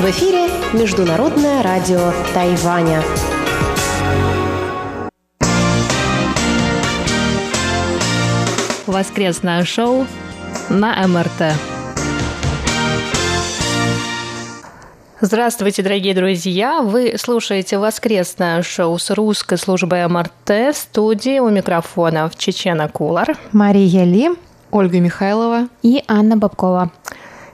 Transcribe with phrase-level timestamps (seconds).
[0.00, 3.02] В эфире Международное радио Тайваня.
[8.86, 10.06] Воскресное шоу
[10.70, 11.75] на МРТ.
[15.28, 16.82] Здравствуйте, дорогие друзья!
[16.82, 24.04] Вы слушаете воскресное шоу с русской службой МРТ в студии у микрофонов Чечена Кулар, Мария
[24.04, 24.30] Ли,
[24.70, 26.92] Ольга Михайлова и Анна Бабкова.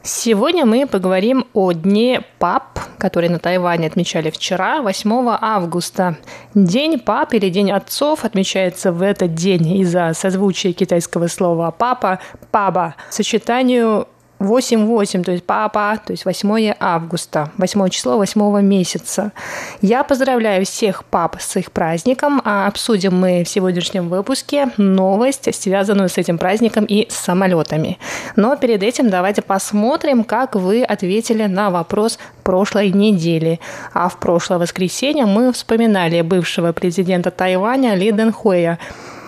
[0.03, 6.19] Сегодня мы поговорим о Дне пап, который на Тайване отмечали вчера, 8 августа.
[6.55, 12.19] День пап или День отцов отмечается в этот день из-за созвучия китайского слова «папа»–
[12.51, 14.09] «паба», сочетанию
[14.43, 19.33] 8-8, то есть папа, то есть 8 августа, 8 число 8 месяца.
[19.81, 26.09] Я поздравляю всех пап с их праздником, а обсудим мы в сегодняшнем выпуске новость, связанную
[26.09, 27.99] с этим праздником и с самолетами.
[28.37, 33.61] Но перед этим давайте посмотрим, как вы ответили на вопрос прошлой недели.
[33.93, 38.79] А в прошлое воскресенье мы вспоминали бывшего президента Тайваня Ли Дэн Хуэя,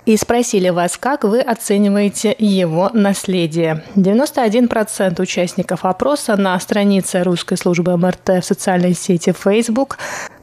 [0.05, 3.83] и спросили вас, как вы оцениваете его наследие.
[3.95, 9.97] 91% участников опроса на странице русской службы МРТ в социальной сети Facebook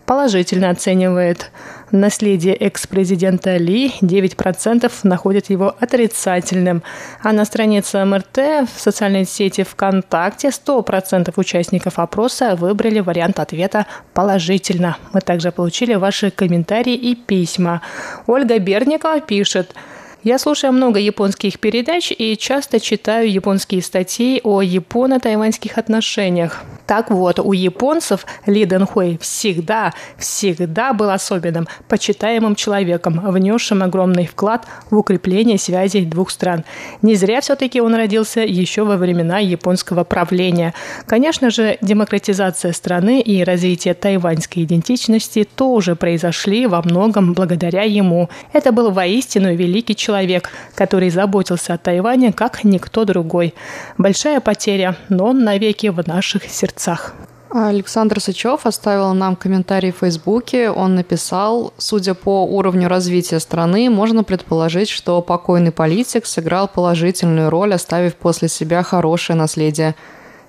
[0.05, 1.51] положительно оценивает
[1.93, 6.83] наследие экс-президента Ли, 9% находят его отрицательным.
[7.23, 14.97] А на странице МРТ в социальной сети ВКонтакте 100% участников опроса выбрали вариант ответа положительно.
[15.13, 17.83] Мы также получили ваши комментарии и письма.
[18.27, 19.75] Ольга Берникова пишет–
[20.25, 26.63] я слушаю много японских передач и часто читаю японские статьи о японо-тайваньских отношениях.
[26.87, 34.27] Так вот, у японцев Ли Дэн Хуэй всегда, всегда был особенным, почитаемым человеком, внесшим огромный
[34.27, 36.65] вклад в укрепление связей двух стран.
[37.01, 40.75] Не зря все-таки он родился еще во времена японского правления.
[41.07, 48.29] Конечно же, демократизация страны и развитие тайваньской идентичности тоже произошли во многом благодаря ему.
[48.53, 53.55] Это был воистину великий человек человек, который заботился о Тайване как никто другой.
[53.97, 57.15] Большая потеря, но он навеки в наших сердцах.
[57.51, 60.71] Александр Сычев оставил нам комментарий в Фейсбуке.
[60.71, 67.73] Он написал, судя по уровню развития страны, можно предположить, что покойный политик сыграл положительную роль,
[67.73, 69.95] оставив после себя хорошее наследие.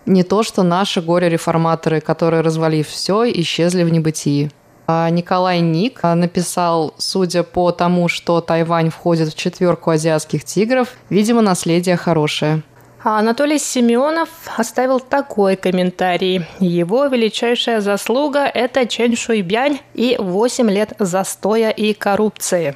[0.05, 4.51] Не то, что наши горе-реформаторы, которые, развалив все, исчезли в небытии.
[4.85, 10.89] А Николай Ник а, написал, судя по тому, что Тайвань входит в четверку азиатских тигров,
[11.09, 12.63] видимо, наследие хорошее.
[13.03, 16.45] А Анатолий Семенов оставил такой комментарий.
[16.59, 22.75] Его величайшая заслуга– это Чен Шуйбянь и 8 лет застоя и коррупции.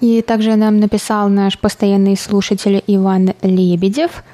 [0.00, 4.24] И также нам написал наш постоянный слушатель Иван Лебедев.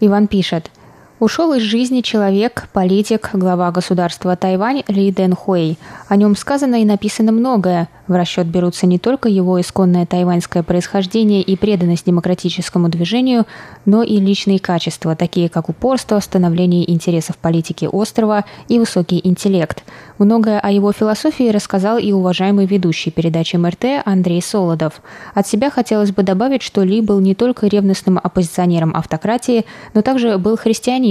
[0.00, 0.70] Иван пишет–
[1.18, 5.78] Ушел из жизни человек, политик, глава государства Тайвань Ли Дэн Хуэй.
[6.08, 7.88] О нем сказано и написано многое.
[8.06, 13.46] В расчет берутся не только его исконное тайваньское происхождение и преданность демократическому движению,
[13.86, 19.84] но и личные качества, такие как упорство, становление интересов политики острова и высокий интеллект.
[20.18, 25.00] Многое о его философии рассказал и уважаемый ведущий передачи МРТ Андрей Солодов.
[25.34, 30.36] От себя хотелось бы добавить, что Ли был не только ревностным оппозиционером автократии, но также
[30.36, 31.05] был христианином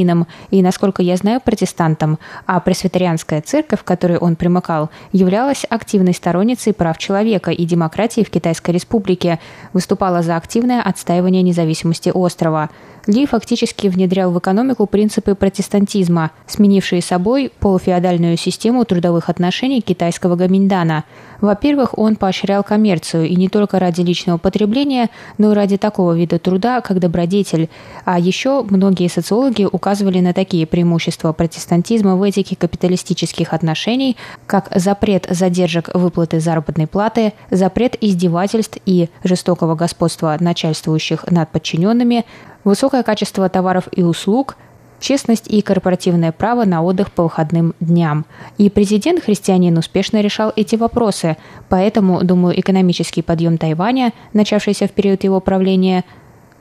[0.51, 6.73] и, насколько я знаю, протестантом, а пресвитерианская церковь, к которой он примыкал, являлась активной сторонницей
[6.73, 9.39] прав человека и демократии в Китайской Республике,
[9.73, 12.69] выступала за активное отстаивание независимости острова.
[13.07, 21.03] Ли фактически внедрял в экономику принципы протестантизма, сменившие собой полуфеодальную систему трудовых отношений китайского гаминьдана–
[21.41, 26.39] во-первых, он поощрял коммерцию, и не только ради личного потребления, но и ради такого вида
[26.39, 27.69] труда, как добродетель.
[28.03, 35.28] А еще многие социологи указывали на такие преимущества протестантизма в этике капиталистических отношений, как запрет
[35.29, 42.25] задержек выплаты заработной платы, запрет издевательств и жестокого господства начальствующих над подчиненными,
[42.63, 44.57] высокое качество товаров и услуг–
[45.00, 48.25] честность и корпоративное право на отдых по выходным дням.
[48.57, 51.38] И президент-христианин успешно решал эти вопросы,
[51.69, 56.06] поэтому, думаю, экономический подъем Тайваня, начавшийся в период его правления,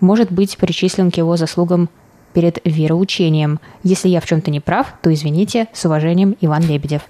[0.00, 1.88] может быть причислен к его заслугам
[2.34, 3.60] перед вероучением.
[3.82, 7.02] Если я в чем-то не прав, то извините, с уважением, Иван Лебедев.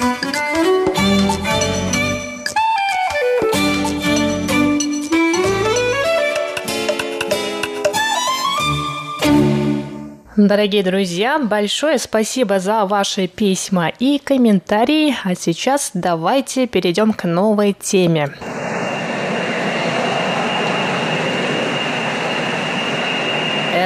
[10.36, 15.14] Дорогие друзья, большое спасибо за ваши письма и комментарии.
[15.22, 18.34] А сейчас давайте перейдем к новой теме.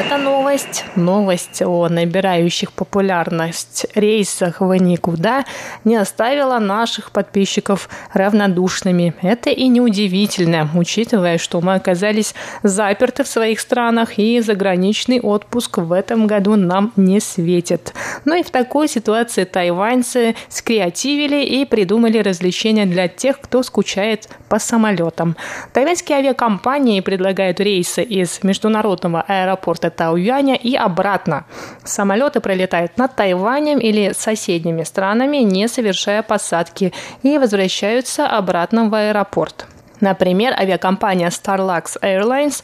[0.08, 5.44] Эта новость, новость о набирающих популярность рейсах в никуда,
[5.84, 9.14] не оставила наших подписчиков равнодушными.
[9.20, 15.93] Это и неудивительно, учитывая, что мы оказались заперты в своих странах и заграничный отпуск в
[15.93, 17.93] этом году нам не светит.
[18.25, 24.58] Но и в такой ситуации тайваньцы скреативили и придумали развлечения для тех, кто скучает по
[24.58, 25.37] самолетам.
[25.75, 31.45] Тайваньские авиакомпании предлагают рейсы из международного аэропорта Тауюаня и обратно.
[31.85, 36.93] Самолеты пролетают над Тайванем или соседними странами, не совершая посадки,
[37.25, 39.67] и возвращаются обратно в аэропорт.
[40.00, 42.62] Например, авиакомпания Starlux Airlines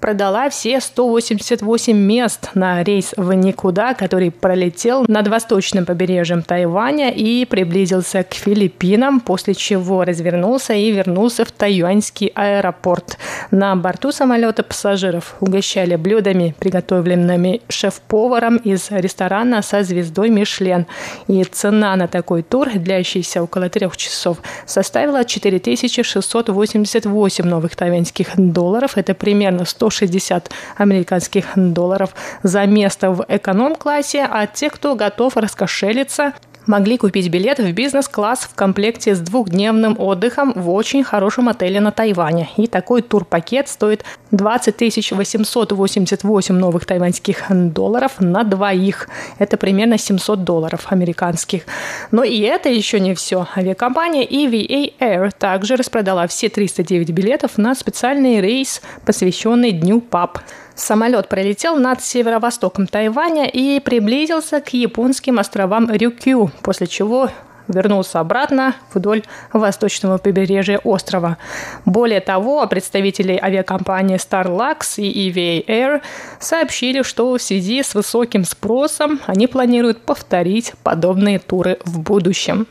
[0.00, 7.44] продала все 188 мест на рейс в никуда, который пролетел над восточным побережьем Тайваня и
[7.44, 13.18] приблизился к Филиппинам, после чего развернулся и вернулся в тайюаньский аэропорт.
[13.50, 20.86] На борту самолета пассажиров угощали блюдами, приготовленными шеф-поваром из ресторана со звездой Мишлен.
[21.26, 28.96] И цена на такой тур, длящийся около трех часов, составила 4688 новых тайваньских долларов.
[28.96, 36.32] Это примерно 100 160 американских долларов за место в эконом-классе, а те, кто готов раскошелиться,
[36.68, 41.90] могли купить билет в бизнес-класс в комплекте с двухдневным отдыхом в очень хорошем отеле на
[41.90, 42.50] Тайване.
[42.56, 49.08] И такой турпакет стоит 20 888 новых тайваньских долларов на двоих.
[49.38, 51.62] Это примерно 700 долларов американских.
[52.10, 53.48] Но и это еще не все.
[53.56, 60.38] Авиакомпания EVA Air также распродала все 309 билетов на специальный рейс, посвященный Дню ПАП.
[60.78, 67.30] Самолет пролетел над северо-востоком Тайваня и приблизился к японским островам Рюкю, после чего
[67.68, 69.22] вернулся обратно вдоль
[69.52, 71.36] восточного побережья острова.
[71.84, 76.02] Более того, представители авиакомпании Starlux и EVA Air
[76.40, 82.66] сообщили, что в связи с высоким спросом они планируют повторить подобные туры в будущем.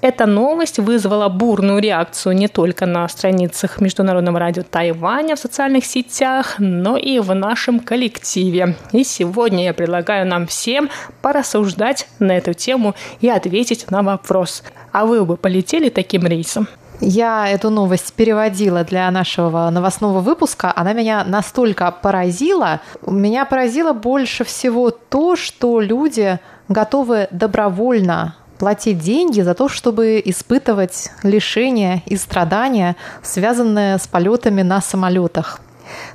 [0.00, 6.54] Эта новость вызвала бурную реакцию не только на страницах Международного радио Тайваня в социальных сетях,
[6.58, 8.76] но и в нашем коллективе.
[8.92, 10.88] И сегодня я предлагаю нам всем
[11.20, 14.62] порассуждать на эту тему и ответить на вопрос вопрос.
[14.92, 16.68] А вы бы полетели таким рейсом?
[17.00, 20.72] Я эту новость переводила для нашего новостного выпуска.
[20.74, 22.80] Она меня настолько поразила.
[23.06, 26.38] Меня поразило больше всего то, что люди
[26.68, 34.80] готовы добровольно платить деньги за то, чтобы испытывать лишения и страдания, связанные с полетами на
[34.80, 35.60] самолетах.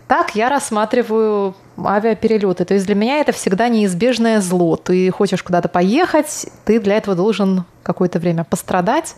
[0.08, 2.66] Так я рассматриваю авиаперелеты.
[2.66, 4.76] То есть для меня это всегда неизбежное зло.
[4.76, 9.16] Ты хочешь куда-то поехать, ты для этого должен какое-то время пострадать,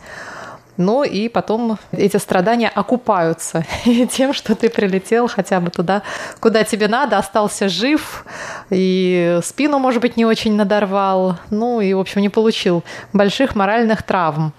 [0.77, 3.65] но и потом эти страдания окупаются
[4.11, 6.01] тем, что ты прилетел хотя бы туда,
[6.39, 8.25] куда тебе надо, остался жив,
[8.69, 14.03] и спину, может быть, не очень надорвал, ну и, в общем, не получил больших моральных
[14.03, 14.53] травм.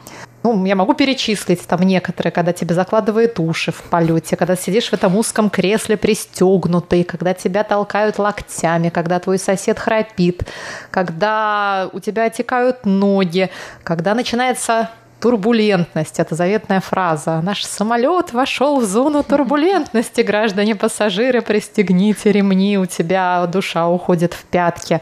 [0.46, 4.92] Ну, я могу перечислить там некоторые, когда тебе закладывают уши в полете, когда сидишь в
[4.92, 10.44] этом узком кресле пристегнутый, когда тебя толкают локтями, когда твой сосед храпит,
[10.92, 13.50] когда у тебя отекают ноги,
[13.82, 16.20] когда начинается турбулентность.
[16.20, 17.40] Это заветная фраза.
[17.42, 20.20] Наш самолет вошел в зону турбулентности.
[20.20, 25.00] Граждане пассажиры, пристегните ремни, у тебя душа уходит в пятки.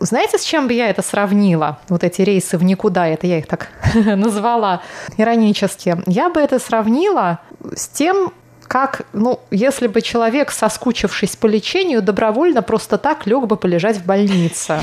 [0.00, 1.78] Знаете, с чем бы я это сравнила?
[1.88, 4.82] Вот эти рейсы в никуда, это я их так назвала
[5.16, 5.96] иронически.
[6.06, 7.40] Я бы это сравнила
[7.74, 8.32] с тем,
[8.66, 14.04] как, ну, если бы человек, соскучившись по лечению, добровольно просто так лег бы полежать в
[14.04, 14.80] больнице.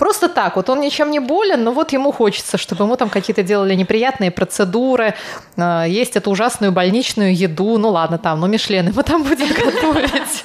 [0.00, 3.42] Просто так, вот он ничем не болен, но вот ему хочется, чтобы ему там какие-то
[3.42, 5.14] делали неприятные процедуры,
[5.58, 10.42] э, есть эту ужасную больничную еду, ну ладно, там, ну Мишлен ему там будет готовить.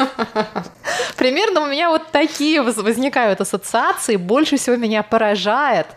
[1.15, 4.17] Примерно у меня вот такие возникают ассоциации.
[4.17, 5.87] Больше всего меня поражает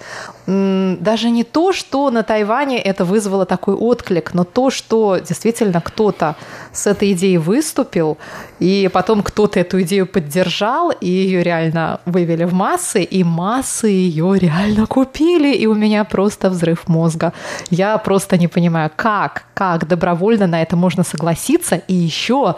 [0.47, 6.37] даже не то, что на Тайване это вызвало такой отклик, но то, что действительно кто-то
[6.73, 8.19] с этой идеей выступил,
[8.61, 13.48] и потом кто-то эту идею поддержал, и ее реально вывели в массы, и массы
[13.89, 17.33] ее реально купили, и у меня просто взрыв мозга.
[17.71, 22.57] Я просто не понимаю, как, как добровольно на это можно согласиться, и еще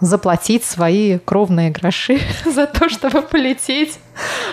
[0.00, 3.98] заплатить свои кровные гроши за то, чтобы полететь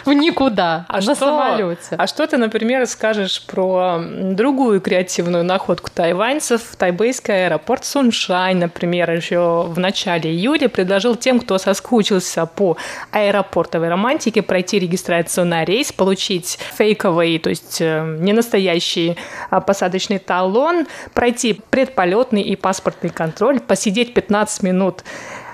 [0.06, 1.96] в никуда а на что, самолете.
[1.98, 6.76] А что ты, например, скажешь про другую креативную находку тайваньцев?
[6.78, 12.78] Тайбейский аэропорт Суншань, например, еще в начале июля предложил тем, кто соскучился по
[13.12, 19.18] аэропортовой романтике, пройти регистрацию на рейс, получить фейковый, то есть э, не настоящий
[19.50, 25.04] а посадочный талон, пройти предполетный и паспортный контроль, посидеть 15 минут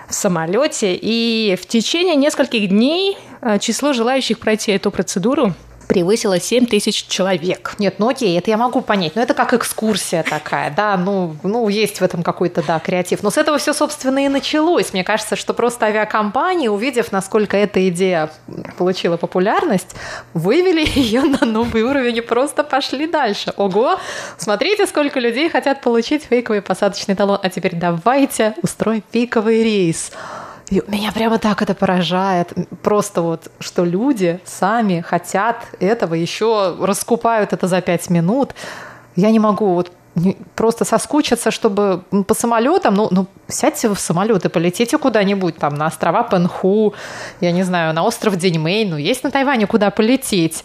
[0.08, 3.18] в самолете, и в течение нескольких дней
[3.60, 5.53] число желающих пройти эту процедуру
[5.89, 7.74] превысило 7 тысяч человек.
[7.79, 9.15] Нет, ну окей, это я могу понять.
[9.15, 13.24] Но это как экскурсия такая, да, ну, ну есть в этом какой-то, да, креатив.
[13.24, 14.93] Но с этого все, собственно, и началось.
[14.93, 18.29] Мне кажется, что просто авиакомпании, увидев, насколько эта идея
[18.77, 19.96] получила популярность,
[20.36, 23.51] вывели ее на новый уровень и просто пошли дальше.
[23.58, 24.00] Ого,
[24.38, 27.39] смотрите, сколько людей хотят получить фейковый посадочный талон.
[27.41, 30.12] А теперь давайте устроим фейковый рейс.
[30.70, 32.54] И меня прямо так это поражает.
[32.84, 38.54] Просто вот, что люди сами хотят этого, еще раскупают это за пять минут.
[39.16, 39.92] Я не могу вот
[40.56, 45.88] просто соскучиться, чтобы по самолетам, ну, ну сядьте в самолет и полетите куда-нибудь, там, на
[45.88, 46.94] острова Пенху,
[47.42, 50.64] я не знаю, на остров Деньмэй, ну, есть на Тайване куда полететь.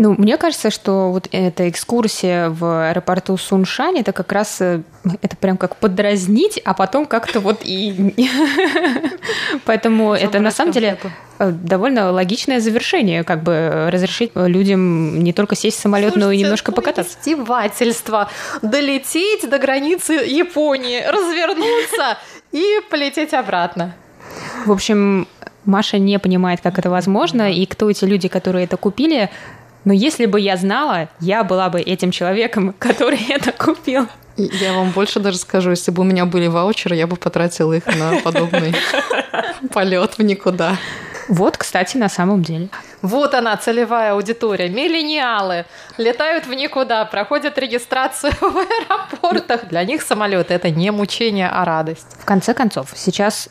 [0.00, 4.82] Ну, мне кажется, что вот эта экскурсия в аэропорту Суншань, это как раз, э,
[5.22, 8.14] это прям как подразнить, а потом как-то вот и...
[9.64, 11.00] Поэтому это на самом деле
[11.40, 16.38] э, довольно логичное завершение, как бы разрешить людям не только сесть в самолет, но и
[16.38, 17.18] немножко покататься.
[17.20, 18.30] Издевательство.
[18.62, 22.18] Долететь до границы Японии, развернуться
[22.52, 23.96] и полететь обратно.
[24.64, 25.26] В общем,
[25.64, 29.28] Маша не понимает, как это возможно, и кто эти люди, которые это купили,
[29.88, 34.06] но если бы я знала, я была бы этим человеком, который это купил.
[34.36, 37.86] Я вам больше даже скажу, если бы у меня были ваучеры, я бы потратила их
[37.86, 38.74] на подобный
[39.72, 40.76] полет в никуда.
[41.30, 42.68] Вот, кстати, на самом деле.
[43.00, 44.68] Вот она, целевая аудитория.
[44.68, 45.64] Миллениалы
[45.96, 49.68] летают в никуда, проходят регистрацию в аэропортах.
[49.68, 52.18] Для них самолет это не мучение, а радость.
[52.20, 53.48] В конце концов, сейчас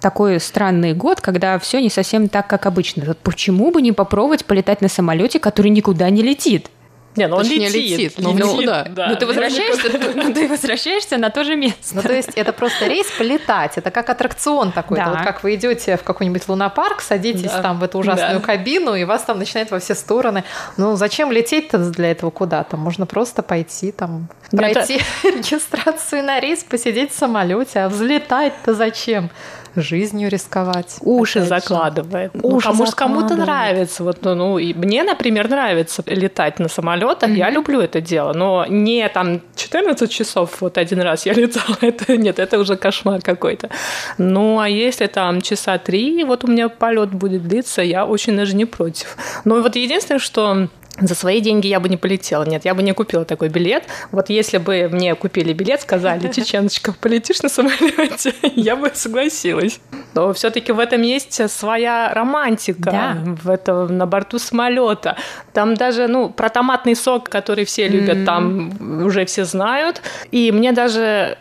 [0.00, 3.14] такой странный год, когда все не совсем так, как обычно.
[3.22, 6.70] почему бы не попробовать полетать на самолете, который никуда не летит?
[7.16, 7.74] Не, ну он летит.
[7.74, 8.84] летит, но ну, никуда.
[8.88, 9.08] Да.
[9.08, 11.96] Ну, ты возвращаешься, ну, ты возвращаешься на то же место.
[11.96, 13.76] Ну, то есть это просто рейс полетать.
[13.78, 14.98] Это как аттракцион такой.
[14.98, 15.10] Да.
[15.10, 17.62] Вот как вы идете в какой-нибудь лунопарк, садитесь да.
[17.62, 18.46] там в эту ужасную да.
[18.46, 20.44] кабину, и вас там начинает во все стороны.
[20.76, 22.76] Ну, зачем лететь-то для этого куда-то?
[22.76, 25.36] Можно просто пойти там, пройти это...
[25.36, 27.80] регистрацию на рейс, посидеть в самолете.
[27.80, 29.30] А взлетать-то зачем?
[29.76, 30.96] Жизнью рисковать.
[31.00, 32.32] Уши закладывает.
[32.34, 34.04] Ну, Уши кому кому-то нравится.
[34.04, 37.30] Вот, ну, ну, и мне, например, нравится летать на самолетах.
[37.30, 37.36] Mm-hmm.
[37.36, 38.32] Я люблю это дело.
[38.32, 41.76] Но не там 14 часов вот один раз я летала.
[41.80, 43.70] Это, нет, это уже кошмар какой-то.
[44.18, 48.54] Ну, а если там часа три, вот у меня полет будет длиться, я очень даже
[48.54, 49.16] не против.
[49.44, 50.68] Но вот единственное, что
[51.00, 52.44] за свои деньги я бы не полетела.
[52.44, 53.84] Нет, я бы не купила такой билет.
[54.12, 59.80] Вот если бы мне купили билет, сказали, Чеченочка, полетишь на самолете, я бы согласилась.
[60.14, 62.90] Но все-таки в этом есть своя романтика.
[62.90, 63.16] Да.
[63.24, 65.16] В этом на борту самолета.
[65.52, 68.24] Там даже, ну, про томатный сок, который все любят, mm-hmm.
[68.24, 70.02] там уже все знают.
[70.30, 71.38] И мне даже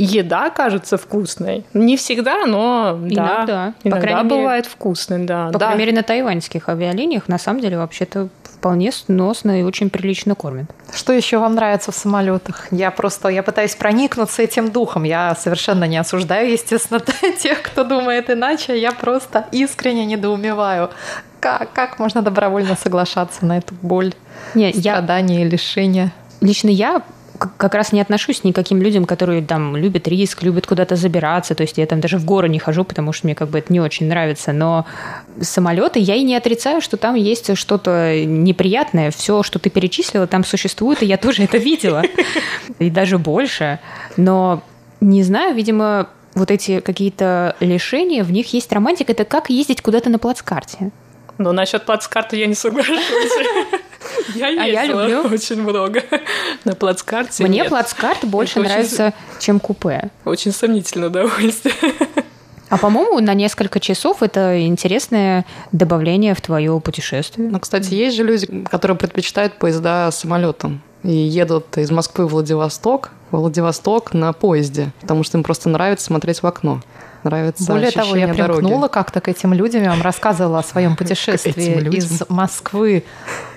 [0.00, 1.64] еда кажется вкусной.
[1.74, 5.46] Не всегда, но иногда, да, иногда по крайней бывает мере, вкусной, да.
[5.48, 5.66] По да.
[5.66, 8.28] крайней мере, на тайваньских авиалиниях на самом деле вообще-то
[8.60, 10.70] вполне сносно и очень прилично кормят.
[10.92, 12.68] Что еще вам нравится в самолетах?
[12.70, 15.04] Я просто я пытаюсь проникнуться этим духом.
[15.04, 17.00] Я совершенно не осуждаю, естественно,
[17.40, 18.78] тех, кто думает иначе.
[18.78, 20.90] Я просто искренне недоумеваю.
[21.40, 24.12] Как, как можно добровольно соглашаться на эту боль,
[24.54, 25.46] не, страдания я...
[25.46, 26.12] и лишения?
[26.42, 27.02] Лично я
[27.40, 31.54] как раз не отношусь ни к каким людям, которые там любят риск, любят куда-то забираться.
[31.54, 33.72] То есть я там даже в горы не хожу, потому что мне как бы это
[33.72, 34.52] не очень нравится.
[34.52, 34.84] Но
[35.40, 39.10] самолеты, я и не отрицаю, что там есть что-то неприятное.
[39.10, 42.02] Все, что ты перечислила, там существует, и я тоже это видела.
[42.78, 43.80] И даже больше.
[44.18, 44.62] Но
[45.00, 49.12] не знаю, видимо, вот эти какие-то лишения, в них есть романтика.
[49.12, 50.90] Это как ездить куда-то на плацкарте.
[51.38, 53.00] Но насчет плацкарта я не соглашусь.
[54.34, 56.02] Я а я люблю очень много
[56.64, 57.44] на плацкарте.
[57.44, 60.10] Мне плацкарт больше нравится, чем купе.
[60.24, 61.74] Очень сомнительное удовольствие.
[62.68, 67.48] А по-моему, на несколько часов это интересное добавление в твое путешествие.
[67.50, 73.10] Ну, кстати, есть же люди, которые предпочитают поезда самолетом и едут из Москвы в Владивосток,
[73.32, 76.80] в Владивосток на поезде, потому что им просто нравится смотреть в окно
[77.24, 79.82] нравится Более того, я примкнула как-то к этим людям.
[79.82, 83.04] Я вам рассказывала о своем путешествии из Москвы.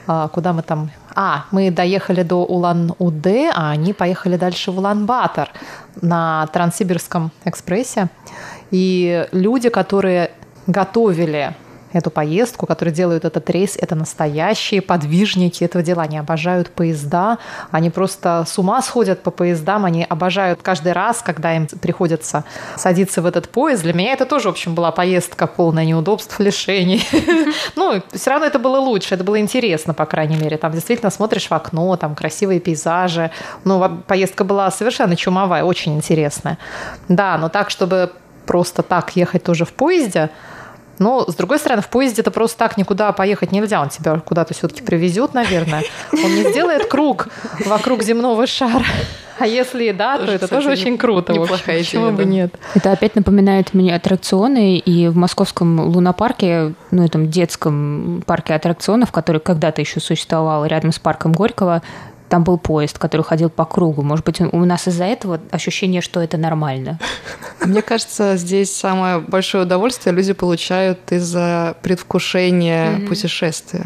[0.07, 0.91] А, куда мы там?
[1.15, 5.49] А, мы доехали до Улан-Удэ, а они поехали дальше в Улан-Батор
[6.01, 8.09] на Транссибирском экспрессе.
[8.71, 10.31] И люди, которые
[10.67, 11.55] готовили
[11.93, 16.03] эту поездку, которые делают этот рейс, это настоящие подвижники этого дела.
[16.03, 17.37] Они обожают поезда,
[17.71, 22.43] они просто с ума сходят по поездам, они обожают каждый раз, когда им приходится
[22.77, 23.83] садиться в этот поезд.
[23.83, 27.05] Для меня это тоже, в общем, была поездка полная неудобств, лишений.
[27.75, 30.57] Ну, все равно это было лучше, это было интересно, по крайней мере.
[30.57, 33.31] Там действительно смотришь в окно, там красивые пейзажи.
[33.63, 36.57] Ну, поездка была совершенно чумовая, очень интересная.
[37.07, 38.11] Да, но так, чтобы
[38.45, 40.29] просто так ехать тоже в поезде.
[40.99, 43.81] Но, с другой стороны, в поезде это просто так никуда поехать нельзя.
[43.81, 45.83] Он тебя куда-то все-таки привезет, наверное.
[46.11, 47.29] Он не сделает круг
[47.65, 48.85] вокруг земного шара.
[49.39, 51.33] А если да, то это тоже очень круто.
[51.33, 51.85] Неплохая идея.
[51.85, 52.53] Почему бы нет?
[52.75, 54.77] Это опять напоминает мне аттракционы.
[54.77, 60.99] И в московском лунопарке, ну, этом детском парке аттракционов, который когда-то еще существовал рядом с
[60.99, 61.81] парком Горького,
[62.33, 64.01] там был поезд, который ходил по кругу.
[64.01, 66.97] Может быть, у нас из-за этого ощущение, что это нормально.
[67.63, 73.07] Мне кажется, здесь самое большое удовольствие люди получают из-за предвкушения mm-hmm.
[73.07, 73.85] путешествия.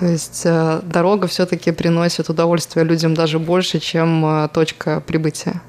[0.00, 5.62] То есть э, дорога все-таки приносит удовольствие людям даже больше, чем э, точка прибытия.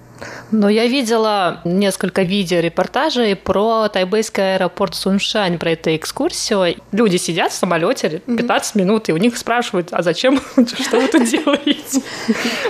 [0.52, 6.76] Но я видела несколько видеорепортажей про тайбэйский аэропорт Суншань, про эту экскурсию.
[6.92, 11.24] Люди сидят в самолете 15 минут, и у них спрашивают, а зачем, что вы тут
[11.26, 12.02] делаете?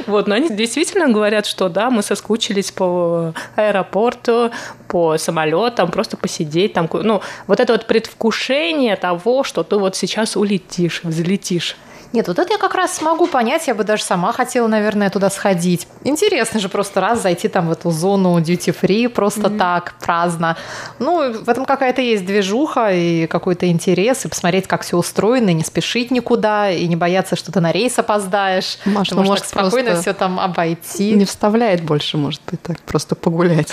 [0.08, 4.52] Вот, но они действительно говорят, что да, мы соскучились по аэропорту,
[4.88, 6.90] по самолетам, просто посидеть там.
[6.92, 11.76] Ну, вот это вот предвкушение того, что ты вот сейчас улетишь, взлетишь.
[12.14, 15.30] Нет, вот это я как раз смогу понять, я бы даже сама хотела, наверное, туда
[15.30, 15.88] сходить.
[16.04, 19.58] Интересно же просто раз зайти там в эту зону duty-free просто mm-hmm.
[19.58, 20.58] так, праздно.
[21.00, 25.54] Ну, в этом какая-то есть движуха и какой-то интерес, и посмотреть, как все устроено, и
[25.54, 28.78] не спешить никуда, и не бояться, что ты на рейс опоздаешь.
[28.84, 31.14] Маш, ты может спокойно все там обойти.
[31.14, 33.72] Не вставляет больше, может быть, так, просто погулять.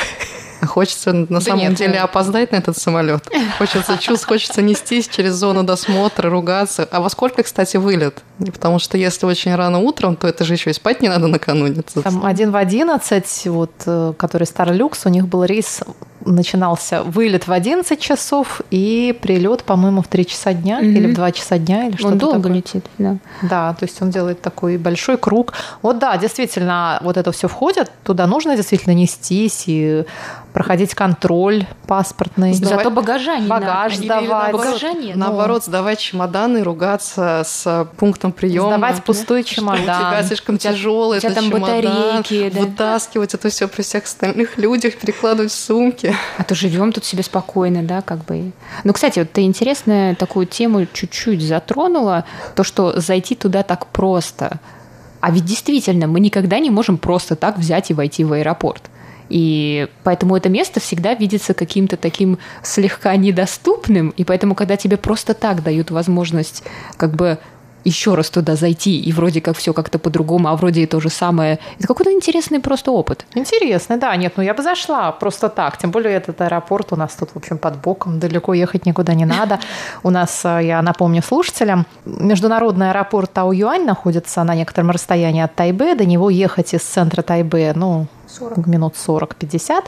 [0.66, 2.04] Хочется на да самом нет, деле нет.
[2.04, 3.28] опоздать на этот самолет.
[3.58, 6.88] Хочется чувств, хочется нестись через зону досмотра, ругаться.
[6.90, 8.22] А во сколько, кстати, вылет?
[8.38, 11.82] Потому что если очень рано утром, то это же еще и спать не надо накануне.
[12.02, 15.80] Там один в одиннадцать, вот, э, который Старлюкс, у них был рейс
[16.24, 20.92] начинался вылет в 11 часов и прилет, по-моему, в 3 часа дня mm-hmm.
[20.92, 22.52] или в 2 часа дня или что-то Он долго такое.
[22.54, 23.16] летит, да.
[23.42, 25.52] Да, то есть он делает такой большой круг.
[25.82, 30.04] Вот да, действительно, вот это все входит, туда нужно действительно нестись и
[30.52, 32.52] проходить контроль паспортный.
[32.52, 32.78] Сдавать...
[32.78, 34.04] Зато багажа не Багаж надо.
[34.04, 34.28] сдавать.
[34.28, 35.16] наоборот, багажа нет.
[35.16, 38.68] Наоборот, сдавать чемоданы, ругаться с пунктом приема.
[38.68, 39.84] Сдавать пустой чемодан.
[39.84, 41.82] Что у тебя слишком у тебя, тяжелый у тебя этот там чемодан.
[41.82, 42.60] Батарейки, да?
[42.60, 46.07] Вытаскивать это все при всех остальных людях, перекладывать в сумки.
[46.36, 48.52] А то живем тут себе спокойно, да, как бы.
[48.84, 54.60] Ну, кстати, вот ты интересную такую тему чуть-чуть затронула, то, что зайти туда так просто.
[55.20, 58.82] А ведь действительно, мы никогда не можем просто так взять и войти в аэропорт.
[59.28, 65.34] И поэтому это место всегда видится каким-то таким слегка недоступным, и поэтому, когда тебе просто
[65.34, 66.62] так дают возможность
[66.96, 67.38] как бы
[67.88, 71.08] еще раз туда зайти, и вроде как все как-то по-другому, а вроде и то же
[71.08, 71.58] самое.
[71.78, 73.26] Это какой-то интересный просто опыт.
[73.34, 74.14] Интересный, да.
[74.16, 75.78] Нет, ну я бы зашла просто так.
[75.78, 78.18] Тем более этот аэропорт у нас тут, в общем, под боком.
[78.18, 79.58] Далеко ехать никуда не надо.
[80.02, 85.94] У нас, э, я напомню слушателям, международный аэропорт Тау-Юань находится на некотором расстоянии от Тайбе.
[85.94, 88.66] До него ехать из центра Тайбе, ну, 40.
[88.66, 89.84] минут 40-50.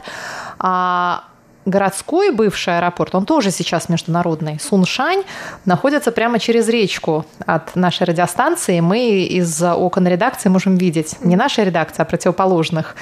[0.59, 1.23] А
[1.65, 5.23] городской бывший аэропорт, он тоже сейчас международный, Суншань,
[5.65, 8.79] находится прямо через речку от нашей радиостанции.
[8.79, 12.95] Мы из окон редакции можем видеть не наша редакция, а противоположных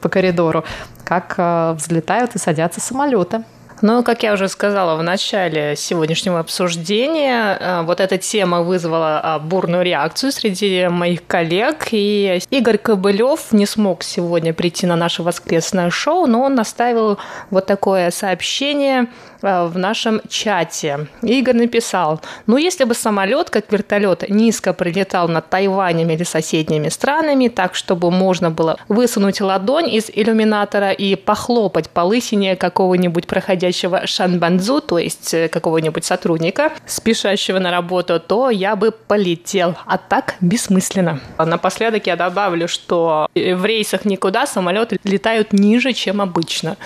[0.00, 0.64] по коридору,
[1.04, 3.44] как э, взлетают и садятся самолеты.
[3.82, 9.38] Ну, как я уже сказала в начале сегодняшнего обсуждения, э, вот эта тема вызвала а,
[9.38, 15.90] бурную реакцию среди моих коллег, и Игорь Кобылев не смог сегодня прийти на наше воскресное
[15.90, 17.18] шоу, но он наставил
[17.50, 19.08] вот такое сообщение
[19.46, 21.06] в нашем чате.
[21.22, 27.48] Игорь написал, ну если бы самолет, как вертолет, низко прилетал над Тайванем или соседними странами,
[27.48, 34.80] так чтобы можно было высунуть ладонь из иллюминатора и похлопать по лысине какого-нибудь проходящего шанбанзу,
[34.80, 39.76] то есть э, какого-нибудь сотрудника, спешащего на работу, то я бы полетел.
[39.86, 41.20] А так бессмысленно.
[41.38, 46.76] Напоследок я добавлю, что в рейсах никуда самолеты летают ниже, чем обычно,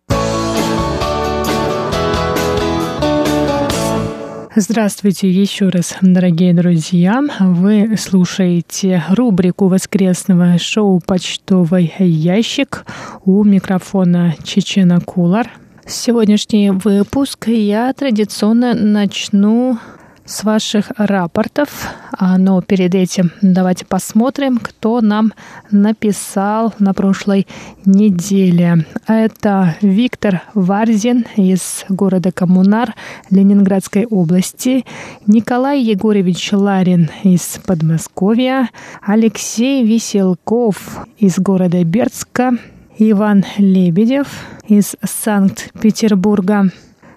[4.55, 7.21] Здравствуйте еще раз, дорогие друзья.
[7.39, 12.85] Вы слушаете рубрику воскресного шоу «Почтовый ящик».
[13.25, 15.49] У микрофона Чечена Кулар–
[15.85, 19.77] Сегодняшний выпуск я традиционно начну
[20.25, 21.69] с ваших рапортов.
[22.17, 25.33] А, но перед этим давайте посмотрим, кто нам
[25.71, 27.47] написал на прошлой
[27.85, 28.85] неделе.
[29.07, 32.93] Это Виктор Варзин из города Коммунар
[33.29, 34.85] Ленинградской области,
[35.27, 38.69] Николай Егорович Ларин из Подмосковья,
[39.01, 42.51] Алексей Веселков из города Бердска,
[42.97, 44.27] Иван Лебедев
[44.67, 46.69] из Санкт-Петербурга,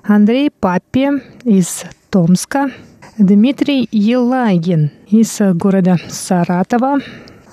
[0.03, 1.09] Андрей Папи
[1.45, 2.71] из Томска,
[3.18, 6.98] Дмитрий Елагин из города Саратова,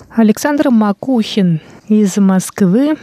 [0.10, 2.97] Александр Макухин из Москвы,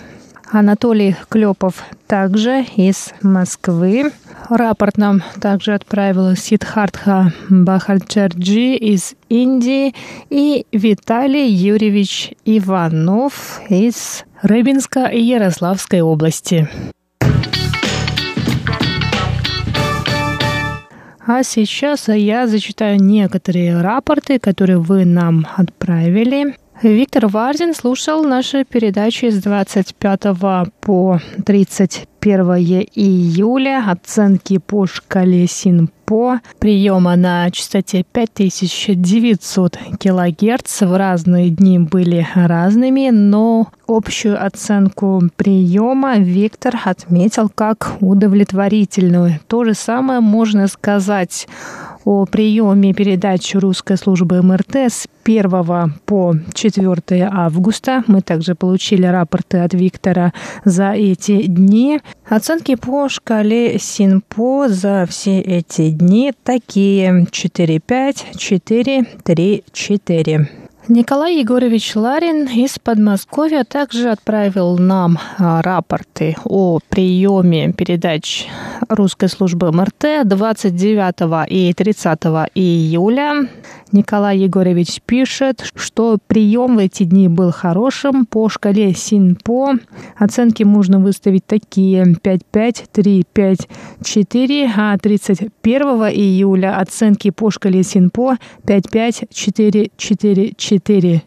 [0.53, 4.13] Анатолий Клепов также из Москвы.
[4.51, 9.95] Рапорт нам также отправил Сидхартха Бахальчарджи из Индии
[10.29, 16.69] и Виталий Юрьевич Иванов из Рыбинска и Ярославской области.
[21.27, 26.57] А сейчас я зачитаю некоторые рапорты, которые вы нам отправили.
[26.83, 30.21] Виктор Варзин слушал наши передачи с 25
[30.81, 32.41] по 31
[32.95, 33.85] июля.
[33.87, 36.41] Оценки по шкале СИНПО.
[36.59, 40.81] Приема на частоте 5900 килогерц.
[40.81, 49.39] В разные дни были разными, но общую оценку приема Виктор отметил как удовлетворительную.
[49.49, 51.47] То же самое можно сказать
[52.05, 58.05] о приеме передач русской службы МРТ с 1 по 4 августа.
[58.07, 60.33] Мы также получили рапорты от Виктора
[60.65, 62.01] за эти дни.
[62.29, 70.60] Оценки по шкале СИНПО за все эти дни такие 4-5, 4, 3-4.
[70.89, 78.47] Николай Егорович Ларин из Подмосковья также отправил нам а, рапорты о приеме передач
[78.89, 82.19] русской службы МРТ 29 и 30
[82.55, 83.49] июля.
[83.93, 89.75] Николай Егорович пишет, что прием в эти дни был хорошим по шкале СИНПО.
[90.17, 93.69] Оценки можно выставить такие 5-5, 3-5,
[94.05, 101.23] 4, а 31 июля оценки по шкале СИНПО 5-5, 4, 4, 4.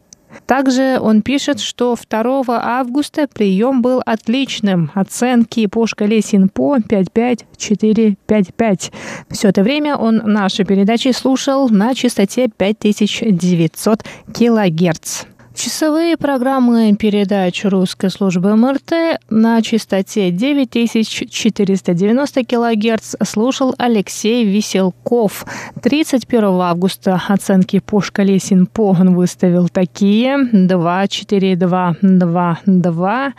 [0.45, 4.91] Также он пишет, что 2 августа прием был отличным.
[4.93, 8.91] Оценки по шкале СИНПО 55455.
[9.29, 15.25] Все это время он наши передачи слушал на частоте 5900 килогерц.
[15.55, 25.45] Часовые программы передач русской службы МРТ на частоте 9490 кГц слушал Алексей Веселков.
[25.79, 33.33] 31 августа оценки по шкале СИНПО он выставил такие 2, 4, 2, 2, 2.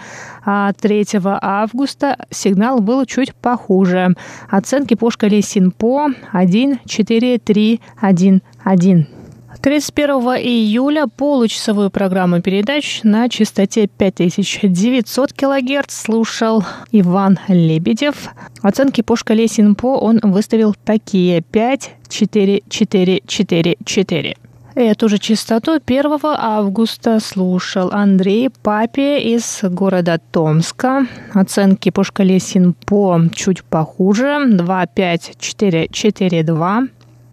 [0.47, 1.07] А 3
[1.43, 4.15] августа сигнал был чуть похуже.
[4.49, 9.07] Оценки по шкале СИНПО 1, 4, 3, 1, 1.
[9.65, 18.29] 31 июля получасовую программу передач на частоте 5900 кГц слушал Иван Лебедев.
[18.61, 24.37] Оценки по шкале СИНПО он выставил такие 5, 4, 4, 4, 4.
[24.75, 31.07] Эту же частоту 1 августа слушал Андрей Папе из города Томска.
[31.33, 34.45] Оценки по шкале СИНПО чуть похуже.
[34.47, 36.83] 2, 5, 4, 4, 2.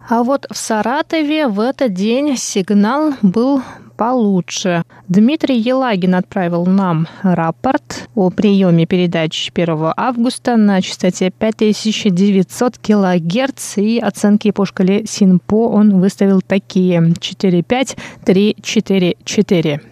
[0.08, 3.62] А вот в Саратове в этот день сигнал был
[3.96, 4.82] получше.
[5.06, 13.98] Дмитрий Елагин отправил нам рапорт о приеме передач 1 августа на частоте 5900 кГц и
[14.00, 19.91] оценки по шкале СИНПО он выставил такие 4-5, 3-4-4.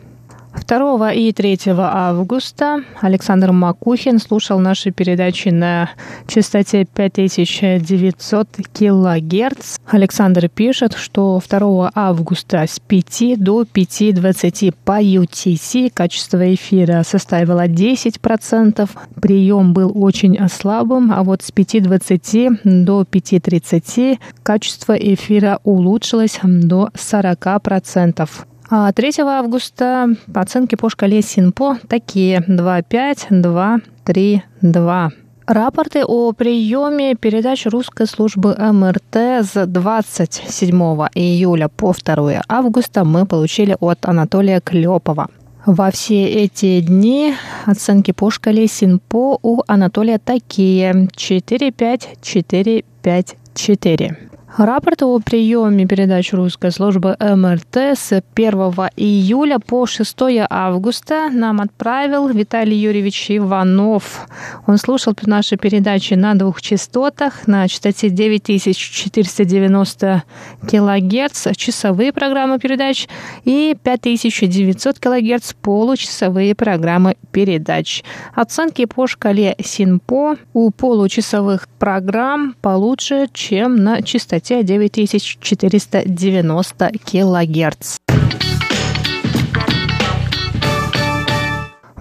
[0.66, 5.90] 2 и 3 августа Александр Макухин слушал наши передачи на
[6.26, 9.78] частоте 5900 килогерц.
[9.86, 18.88] Александр пишет, что 2 августа с 5 до 5.20 по UTC качество эфира составило 10%.
[19.20, 28.28] Прием был очень слабым, а вот с 5.20 до 5.30 качество эфира улучшилось до 40%.
[28.72, 35.10] А 3 августа оценки по шкале СИНПО такие 2,5, 2, 3, 2.
[35.48, 40.70] Рапорты о приеме передач русской службы МРТ с 27
[41.16, 45.26] июля по 2 августа мы получили от Анатолия Клепова.
[45.66, 47.34] Во все эти дни
[47.66, 54.29] оценки по шкале СИНПО у Анатолия такие 4, 5, 4, 5, 4.
[54.58, 58.52] Рапорт о приеме передач русской службы МРТ с 1
[58.96, 60.16] июля по 6
[60.50, 64.26] августа нам отправил Виталий Юрьевич Иванов.
[64.66, 70.24] Он слушал наши передачи на двух частотах, на частоте 9490
[70.68, 73.06] килогерц, часовые программы передач,
[73.44, 78.02] и 5900 килогерц, получасовые программы передач.
[78.34, 87.98] Оценки по шкале СИНПО у получасовых программ получше, чем на частоте частоте 9490 килогерц.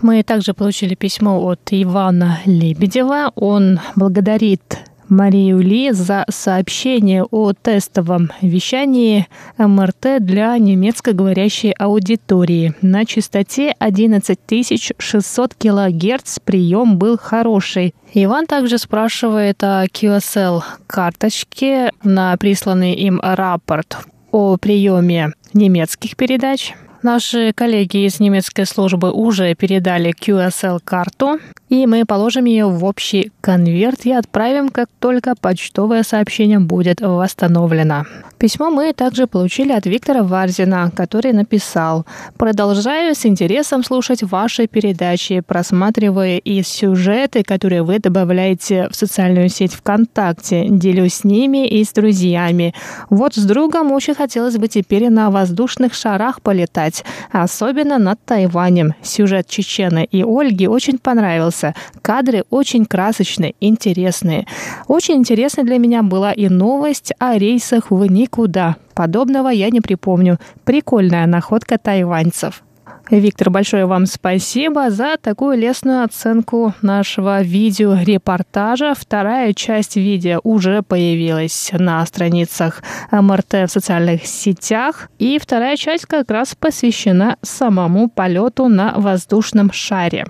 [0.01, 3.33] Мы также получили письмо от Ивана Лебедева.
[3.35, 12.73] Он благодарит Марию Ли за сообщение о тестовом вещании МРТ для немецкоговорящей аудитории.
[12.81, 17.93] На частоте 11600 кГц прием был хороший.
[18.13, 23.97] Иван также спрашивает о QSL карточке на присланный им рапорт
[24.31, 26.73] о приеме немецких передач.
[27.01, 34.05] Наши коллеги из немецкой службы уже передали QSL-карту, и мы положим ее в общий конверт
[34.05, 38.05] и отправим, как только почтовое сообщение будет восстановлено.
[38.39, 42.05] Письмо мы также получили от Виктора Варзина, который написал
[42.37, 49.73] «Продолжаю с интересом слушать ваши передачи, просматривая и сюжеты, которые вы добавляете в социальную сеть
[49.73, 50.67] ВКонтакте.
[50.69, 52.73] Делюсь с ними и с друзьями.
[53.09, 56.88] Вот с другом очень хотелось бы теперь на воздушных шарах полетать,
[57.31, 58.93] особенно над Тайванем.
[59.01, 61.75] Сюжет Чечены и Ольги очень понравился.
[62.01, 64.47] Кадры очень красочные, интересные.
[64.87, 68.75] Очень интересной для меня была и новость о рейсах в Ник никуда.
[68.93, 70.37] Подобного я не припомню.
[70.63, 72.63] Прикольная находка тайваньцев.
[73.11, 78.93] Виктор, большое вам спасибо за такую лестную оценку нашего видеорепортажа.
[78.95, 85.09] Вторая часть видео уже появилась на страницах МРТ в социальных сетях.
[85.17, 90.25] И вторая часть как раз посвящена самому полету на воздушном шаре.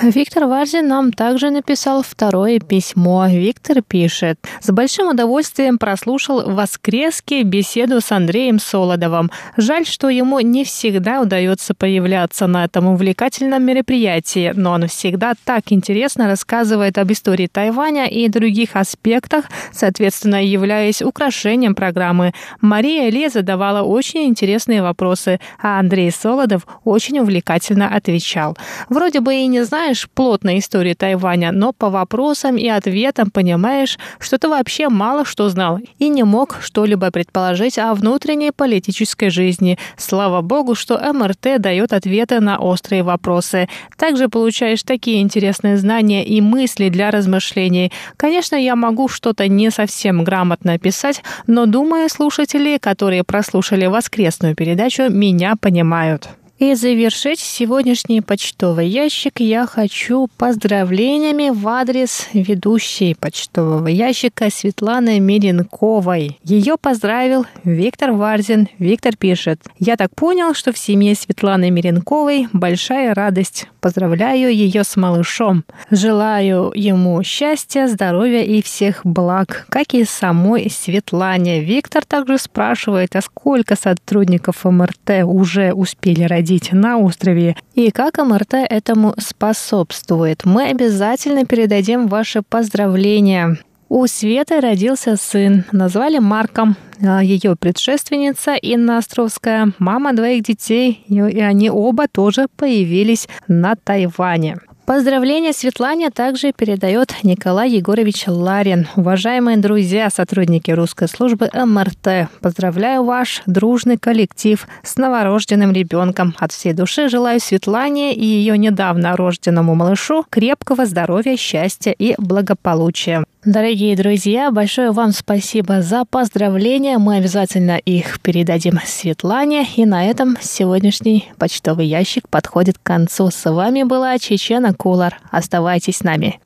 [0.00, 3.26] Виктор Варзин нам также написал второе письмо.
[3.26, 4.38] Виктор пишет.
[4.60, 9.32] С большим удовольствием прослушал в воскреске беседу с Андреем Солодовым.
[9.56, 15.64] Жаль, что ему не всегда удается появляться на этом увлекательном мероприятии, но он всегда так
[15.70, 22.34] интересно рассказывает об истории Тайваня и других аспектах, соответственно, являясь украшением программы.
[22.60, 28.56] Мария Ли задавала очень интересные вопросы, а Андрей Солодов очень увлекательно отвечал.
[28.88, 33.98] Вроде бы и не знаю, знаешь плотно историю Тайваня, но по вопросам и ответам понимаешь,
[34.18, 39.78] что ты вообще мало что знал и не мог что-либо предположить о внутренней политической жизни.
[39.96, 43.66] Слава богу, что МРТ дает ответы на острые вопросы.
[43.96, 47.90] Также получаешь такие интересные знания и мысли для размышлений.
[48.18, 55.08] Конечно, я могу что-то не совсем грамотно описать, но думаю, слушатели, которые прослушали воскресную передачу,
[55.08, 56.28] меня понимают.
[56.58, 66.36] И завершить сегодняшний почтовый ящик я хочу поздравлениями в адрес ведущей почтового ящика Светланы Миренковой.
[66.42, 68.66] Ее поздравил Виктор Варзин.
[68.80, 73.68] Виктор пишет, «Я так понял, что в семье Светланы Миренковой большая радость.
[73.80, 75.64] Поздравляю ее с малышом.
[75.90, 81.62] Желаю ему счастья, здоровья и всех благ, как и самой Светлане».
[81.62, 88.54] Виктор также спрашивает, а сколько сотрудников МРТ уже успели родить на острове и как МРТ
[88.54, 90.44] этому способствует.
[90.44, 93.58] Мы обязательно передадим ваши поздравления.
[93.90, 96.76] У Светы родился сын, назвали Марком.
[97.02, 104.58] А Ее предшественница Инна Островская, мама двоих детей, и они оба тоже появились на Тайване.
[104.84, 108.88] Поздравления Светлане также передает Николай Егорович Ларин.
[108.96, 116.34] Уважаемые друзья, сотрудники русской службы МРТ, поздравляю ваш дружный коллектив с новорожденным ребенком.
[116.38, 123.24] От всей души желаю Светлане и ее недавно рожденному малышу крепкого здоровья, счастья и благополучия.
[123.44, 126.98] Дорогие друзья, большое вам спасибо за поздравления.
[126.98, 129.64] Мы обязательно их передадим Светлане.
[129.76, 133.30] И на этом сегодняшний почтовый ящик подходит к концу.
[133.30, 135.20] С вами была Чечена Кулар.
[135.30, 136.40] Оставайтесь с нами.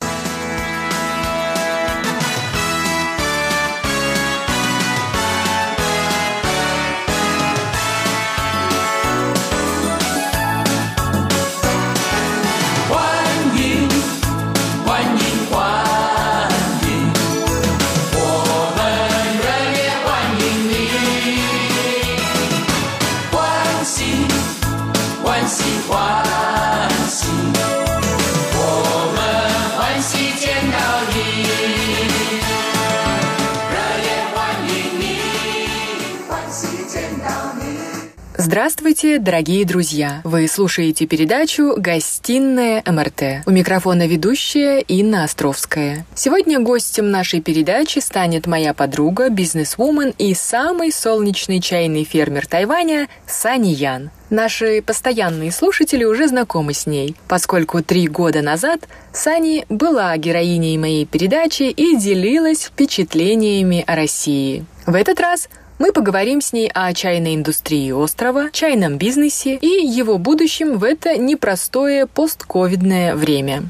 [38.53, 40.21] Здравствуйте, дорогие друзья!
[40.23, 43.47] Вы слушаете передачу «Гостиная МРТ».
[43.47, 46.05] У микрофона ведущая Инна Островская.
[46.13, 53.69] Сегодня гостем нашей передачи станет моя подруга, бизнесвумен и самый солнечный чайный фермер Тайваня Сани
[53.69, 54.11] Ян.
[54.29, 58.81] Наши постоянные слушатели уже знакомы с ней, поскольку три года назад
[59.13, 64.63] Сани была героиней моей передачи и делилась впечатлениями о России.
[64.85, 65.49] В этот раз–
[65.83, 71.17] мы поговорим с ней о чайной индустрии острова, чайном бизнесе и его будущем в это
[71.17, 73.63] непростое постковидное время.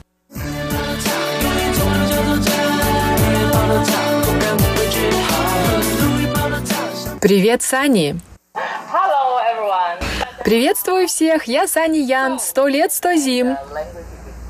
[7.20, 8.20] Привет, Сани!
[10.46, 13.58] Приветствую всех, я Сани Ян, сто лет, сто зим.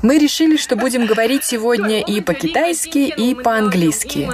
[0.04, 4.28] Мы решили, что будем говорить сегодня и по-китайски, и по-английски.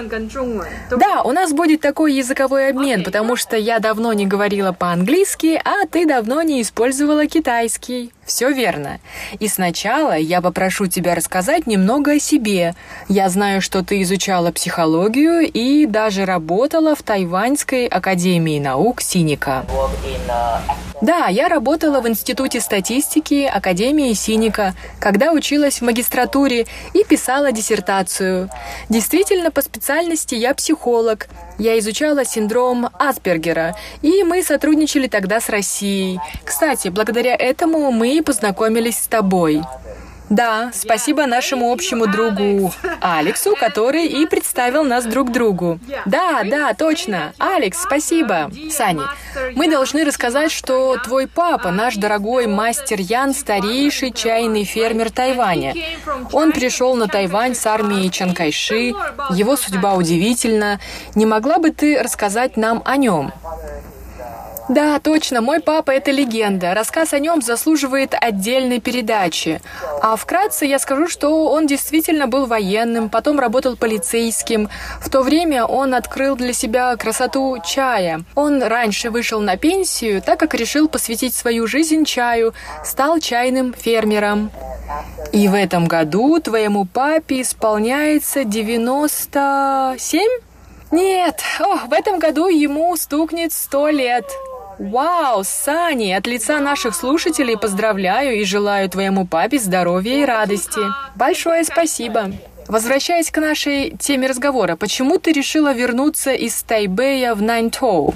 [0.91, 5.87] Да, у нас будет такой языковой обмен, потому что я давно не говорила по-английски, а
[5.87, 8.13] ты давно не использовала китайский.
[8.31, 9.01] Все верно.
[9.41, 12.77] И сначала я попрошу тебя рассказать немного о себе.
[13.09, 19.67] Я знаю, что ты изучала психологию и даже работала в Тайваньской академии наук Синика.
[21.03, 28.49] Да, я работала в Институте статистики Академии Синика, когда училась в магистратуре и писала диссертацию.
[28.89, 31.27] Действительно, по специальности я психолог.
[31.59, 36.19] Я изучала синдром Аспергера, и мы сотрудничали тогда с Россией.
[36.45, 39.63] Кстати, благодаря этому мы познакомились с тобой.
[40.31, 45.81] Да, спасибо нашему общему другу Алексу, который и представил нас друг другу.
[46.07, 47.33] Да, да, точно.
[47.39, 48.49] Алекс, спасибо.
[48.71, 49.03] Сани,
[49.57, 55.75] мы должны рассказать, что твой папа, наш дорогой мастер Ян, старейший чайный фермер Тайваня.
[56.33, 58.95] Он пришел на Тайвань с армией Чанкайши.
[59.31, 60.79] Его судьба удивительна.
[61.17, 63.33] Не могла бы ты рассказать нам о нем?
[64.71, 66.75] Да, точно, мой папа— это легенда.
[66.75, 69.61] Рассказ о нем заслуживает отдельной передачи.
[70.01, 74.69] А вкратце я скажу, что он действительно был военным, потом работал полицейским.
[75.01, 78.23] В то время он открыл для себя красоту чая.
[78.37, 82.55] Он раньше вышел на пенсию, так как решил посвятить свою жизнь чаю,
[82.85, 84.53] стал чайным фермером.
[85.33, 90.21] И в этом году твоему папе исполняется 97?
[90.93, 94.25] Нет, о, в этом году ему стукнет 100 лет.
[94.81, 100.81] Вау, Сани, от лица наших слушателей поздравляю и желаю твоему папе здоровья и радости.
[101.15, 102.33] Большое спасибо.
[102.71, 108.15] Возвращаясь к нашей теме разговора, почему ты решила вернуться из Тайбэя в Наньтоу?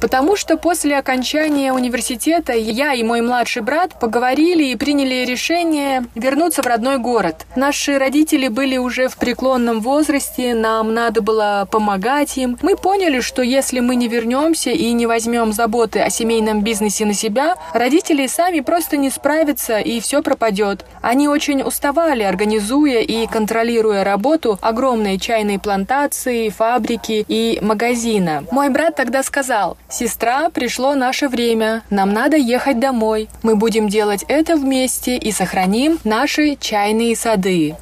[0.00, 6.62] Потому что после окончания университета я и мой младший брат поговорили и приняли решение вернуться
[6.62, 7.46] в родной город.
[7.56, 12.58] Наши родители были уже в преклонном возрасте, нам надо было помогать им.
[12.62, 17.14] Мы поняли, что если мы не вернемся и не возьмем заботы о семейном бизнесе на
[17.14, 20.86] себя, родители сами просто не справятся и все пропадет.
[21.02, 28.44] Они очень уставали, организуя и контролируя работу огромной чайной плантации, фабрики и магазина.
[28.50, 33.28] Мой брат тогда сказал, «Сестра, пришло наше время, нам надо ехать домой.
[33.42, 37.76] Мы будем делать это вместе и сохраним наши чайные сады».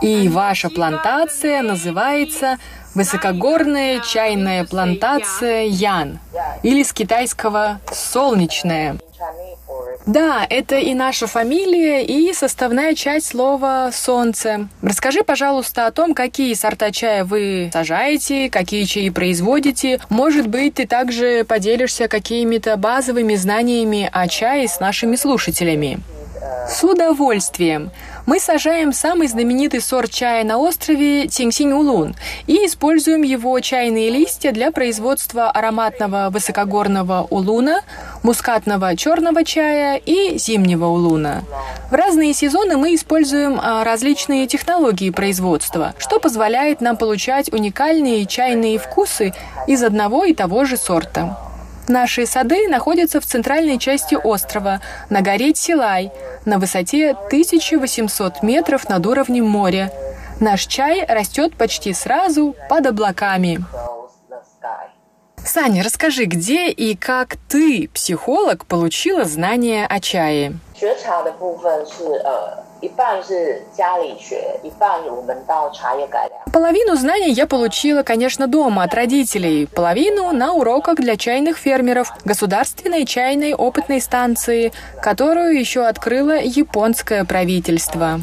[0.00, 2.58] И ваша плантация называется
[2.94, 6.18] Высокогорная чайная плантация Ян
[6.64, 8.96] или с китайского «солнечная».
[10.06, 14.68] Да, это и наша фамилия, и составная часть слова «солнце».
[14.82, 20.00] Расскажи, пожалуйста, о том, какие сорта чая вы сажаете, какие чаи производите.
[20.08, 26.00] Может быть, ты также поделишься какими-то базовыми знаниями о чае с нашими слушателями.
[26.68, 27.90] С удовольствием.
[28.24, 32.14] Мы сажаем самый знаменитый сорт чая на острове Тинсинь-Улун
[32.46, 37.82] и используем его чайные листья для производства ароматного высокогорного улуна,
[38.22, 41.42] мускатного черного чая и зимнего улуна.
[41.90, 48.78] В разные сезоны мы используем а, различные технологии производства, что позволяет нам получать уникальные чайные
[48.78, 49.34] вкусы
[49.66, 51.49] из одного и того же сорта.
[51.90, 56.12] Наши сады находятся в центральной части острова, на горе Тилай,
[56.44, 59.92] на высоте 1800 метров над уровнем моря.
[60.38, 63.64] Наш чай растет почти сразу под облаками.
[65.44, 70.60] Саня, расскажи, где и как ты, психолог, получила знания о чае?
[70.79, 72.65] 学茶的部分是呃
[76.51, 83.05] Половину знаний я получила, конечно, дома от родителей, половину на уроках для чайных фермеров Государственной
[83.05, 84.71] чайной опытной станции,
[85.01, 88.19] которую еще открыло японское правительство.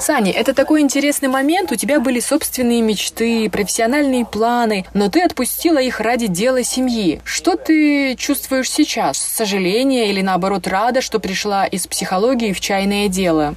[0.00, 1.72] Саня, это такой интересный момент.
[1.72, 7.20] У тебя были собственные мечты, профессиональные планы, но ты отпустила их ради дела семьи.
[7.24, 9.18] Что ты чувствуешь сейчас?
[9.18, 13.55] Сожаление или наоборот рада, что пришла из психологии в чайное дело?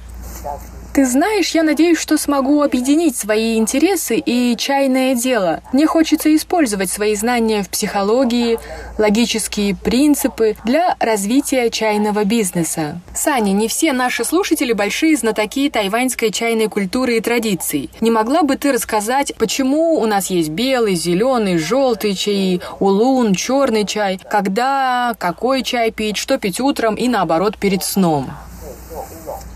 [0.95, 5.61] Ты знаешь, я надеюсь, что смогу объединить свои интересы и чайное дело.
[5.73, 8.57] Мне хочется использовать свои знания в психологии,
[8.97, 13.01] логические принципы для развития чайного бизнеса.
[13.13, 17.89] Саня, не все наши слушатели большие знатоки тайваньской чайной культуры и традиций.
[17.99, 23.85] Не могла бы ты рассказать, почему у нас есть белый, зеленый, желтый чай, улун, черный
[23.85, 28.31] чай, когда, какой чай пить, что пить утром и наоборот перед сном?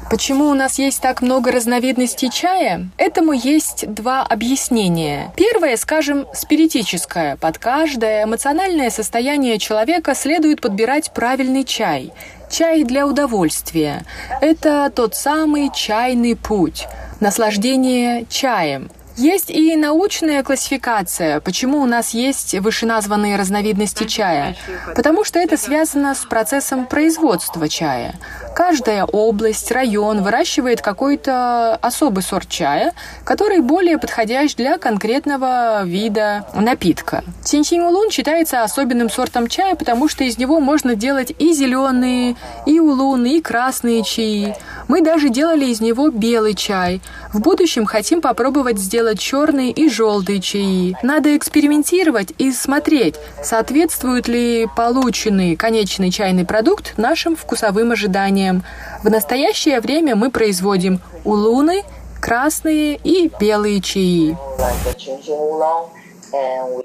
[0.10, 2.90] Почему у нас есть так много разновидностей чая?
[2.98, 5.32] Этому есть два объяснения.
[5.36, 7.36] Первое, скажем, спиритическое.
[7.36, 12.12] Под каждое эмоциональное состояние человека следует подбирать правильный чай.
[12.50, 14.04] Чай для удовольствия.
[14.42, 16.88] Это тот самый чайный путь.
[17.20, 18.90] Наслаждение чаем.
[19.20, 24.56] Есть и научная классификация, почему у нас есть вышеназванные разновидности чая.
[24.96, 28.16] Потому что это связано с процессом производства чая.
[28.56, 32.94] Каждая область, район выращивает какой-то особый сорт чая,
[33.26, 37.26] который более подходящ для конкретного вида напитка.
[37.44, 43.38] Тиньсинь-улун считается особенным сортом чая, потому что из него можно делать и зеленые, и улуны,
[43.38, 44.56] и красные чаи.
[44.88, 47.02] Мы даже делали из него белый чай.
[47.34, 50.96] В будущем хотим попробовать сделать делать черные и желтые чаи.
[51.02, 58.64] Надо экспериментировать и смотреть, соответствует ли полученный конечный чайный продукт нашим вкусовым ожиданиям.
[59.04, 61.84] В настоящее время мы производим улуны,
[62.22, 64.38] красные и белые чаи.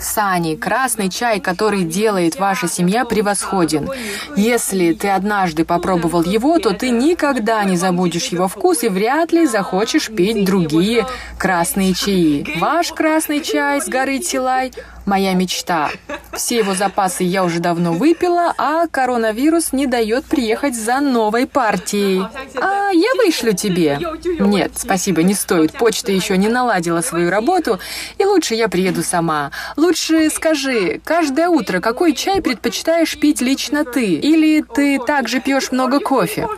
[0.01, 3.89] Сани, красный чай, который делает ваша семья, превосходен.
[4.37, 9.47] Если ты однажды попробовал его, то ты никогда не забудешь его вкус и вряд ли
[9.47, 11.07] захочешь пить другие
[11.39, 12.59] красные чаи.
[12.59, 14.73] Ваш красный чай с горы Тилай
[15.07, 15.91] моя мечта.
[16.33, 22.23] Все его запасы я уже давно выпила, а коронавирус не дает приехать за новой партией.
[22.61, 23.99] А я вышлю тебе.
[24.41, 25.73] Нет, спасибо, не стоит.
[25.73, 27.79] Почта еще не наладила свою работу,
[28.19, 29.53] и лучше я приеду сама.
[29.77, 34.15] Лучше скажи, каждое утро какой чай предпочитаешь пить лично ты?
[34.15, 36.49] Или ты также пьешь много кофе?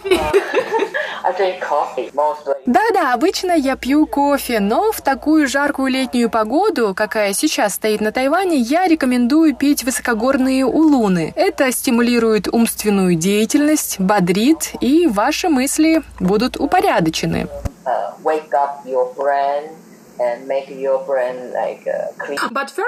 [2.66, 8.12] Да-да, обычно я пью кофе, но в такую жаркую летнюю погоду, какая сейчас стоит на
[8.12, 11.32] Тайване, я рекомендую пить высокогорные улуны.
[11.36, 17.48] Это стимулирует умственную деятельность, бодрит, и ваши мысли будут упорядочены.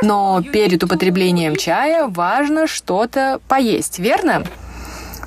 [0.02, 4.44] Но перед употреблением чая важно что-то поесть, верно?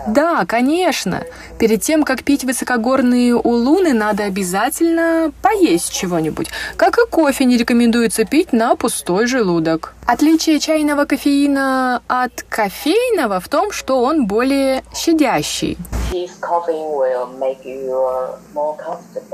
[0.07, 1.23] Да, конечно.
[1.59, 6.49] Перед тем, как пить высокогорные улуны, надо обязательно поесть чего-нибудь.
[6.75, 9.93] Как и кофе не рекомендуется пить на пустой желудок.
[10.07, 15.77] Отличие чайного кофеина от кофейного в том, что он более щадящий.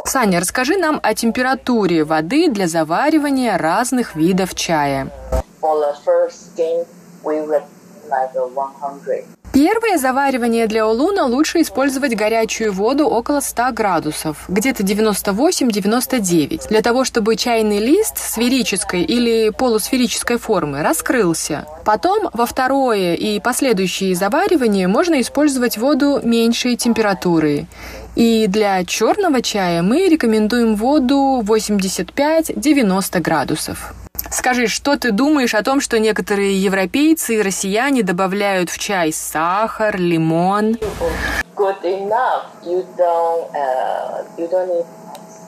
[0.05, 5.09] Саня, расскажи нам о температуре воды для заваривания разных видов чая.
[9.58, 17.03] Первое заваривание для улуна лучше использовать горячую воду около 100 градусов, где-то 98-99, для того,
[17.03, 21.66] чтобы чайный лист сферической или полусферической формы раскрылся.
[21.86, 27.66] Потом во второе и последующие заваривания можно использовать воду меньшей температуры.
[28.16, 33.95] И для черного чая мы рекомендуем воду 85-90 градусов.
[34.32, 39.97] Скажи, что ты думаешь о том, что некоторые европейцы и россияне добавляют в чай сахар,
[39.97, 40.78] лимон?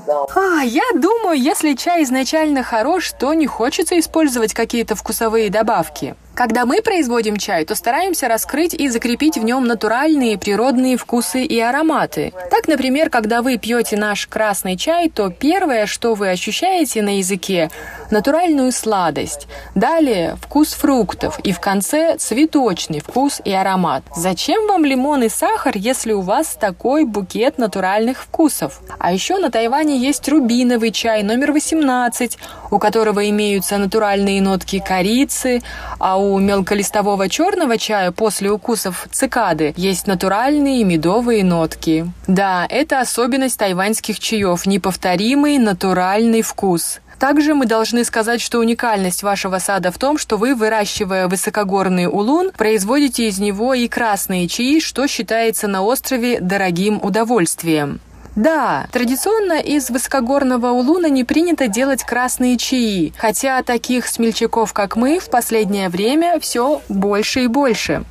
[0.07, 6.15] Uh, а, я думаю, если чай изначально хорош, то не хочется использовать какие-то вкусовые добавки.
[6.40, 11.60] Когда мы производим чай, то стараемся раскрыть и закрепить в нем натуральные природные вкусы и
[11.60, 12.32] ароматы.
[12.50, 17.70] Так, например, когда вы пьете наш красный чай, то первое, что вы ощущаете на языке–
[18.10, 19.48] натуральную сладость.
[19.76, 21.40] Далее– вкус фруктов.
[21.44, 24.04] И в конце– цветочный вкус и аромат.
[24.16, 28.80] Зачем вам лимон и сахар, если у вас такой букет натуральных вкусов?
[28.98, 32.38] А еще на Тайване есть рубиновый чай номер 18,
[32.72, 35.62] у которого имеются натуральные нотки корицы,
[36.00, 42.11] а у у мелколистового черного чая после укусов цикады есть натуральные медовые нотки.
[42.27, 46.99] Да, это особенность тайваньских чаев– неповторимый натуральный вкус.
[47.19, 52.51] Также мы должны сказать, что уникальность вашего сада в том, что вы, выращивая высокогорный улун,
[52.51, 57.99] производите из него и красные чаи, что считается на острове дорогим удовольствием.
[58.36, 65.19] Да, традиционно из высокогорного улуна не принято делать красные чаи, хотя таких смельчаков, как мы,
[65.19, 68.03] в последнее время все больше и больше.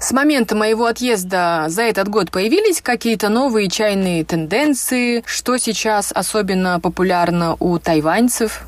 [0.00, 6.80] С момента моего отъезда за этот год появились какие-то новые чайные тенденции, что сейчас особенно
[6.80, 8.62] популярно у тайваньцев?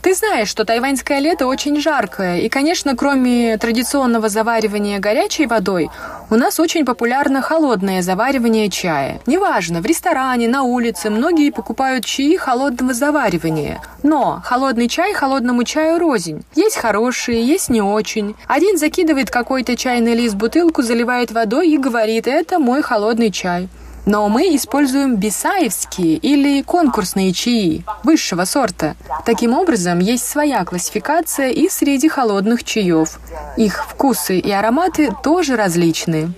[0.00, 5.90] Ты знаешь, что тайваньское лето очень жаркое, и, конечно, кроме традиционного заваривания горячей водой,
[6.30, 9.20] у нас очень популярно холодное заваривание чая.
[9.26, 13.80] Неважно, в ресторане, на улице многие покупают чаи холодного заваривания.
[14.02, 16.44] Но холодный чай холодному чаю рознь.
[16.54, 18.36] Есть хорошие, есть не очень.
[18.46, 23.68] Один закидывает какой-то чайный лист в бутылку, заливает водой и говорит «это мой холодный чай».
[24.06, 28.96] Но мы используем бисаевские или конкурсные чаи высшего сорта.
[29.24, 33.18] Таким образом, есть своя классификация и среди холодных чаев.
[33.56, 36.34] Их вкусы и ароматы тоже различны.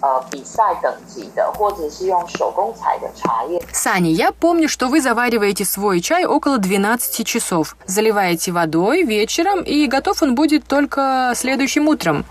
[0.00, 3.60] 呃比赛等级的，或者是用手工采的茶叶。
[3.72, 7.76] Сани, я помню, что вы завариваете свой чай около 12 часов.
[7.86, 12.24] Заливаете водой вечером, и готов он будет только следующим утром.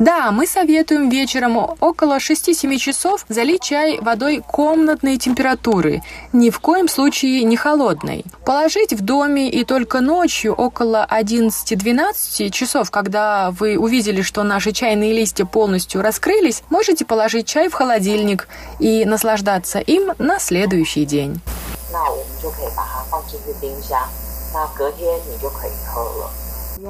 [0.00, 6.02] Да, мы советуем вечером около 6-7 часов залить чай водой комнатной температуры,
[6.32, 8.24] ни в коем случае не холодной.
[8.44, 15.12] Положить в доме и только ночью около 11-12 часов, когда вы увидели, что наши чайные
[15.12, 18.47] листья полностью раскрылись, можете положить чай в холодильник
[18.79, 21.41] и наслаждаться им на следующий день.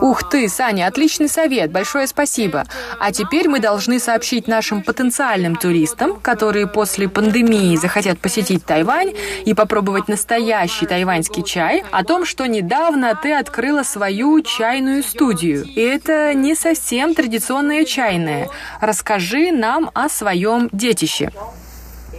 [0.01, 2.65] Ух ты, Саня, отличный совет, большое спасибо.
[2.99, 9.13] А теперь мы должны сообщить нашим потенциальным туристам, которые после пандемии захотят посетить Тайвань
[9.45, 15.65] и попробовать настоящий тайваньский чай, о том, что недавно ты открыла свою чайную студию.
[15.65, 18.49] И это не совсем традиционная чайная.
[18.79, 21.31] Расскажи нам о своем детище.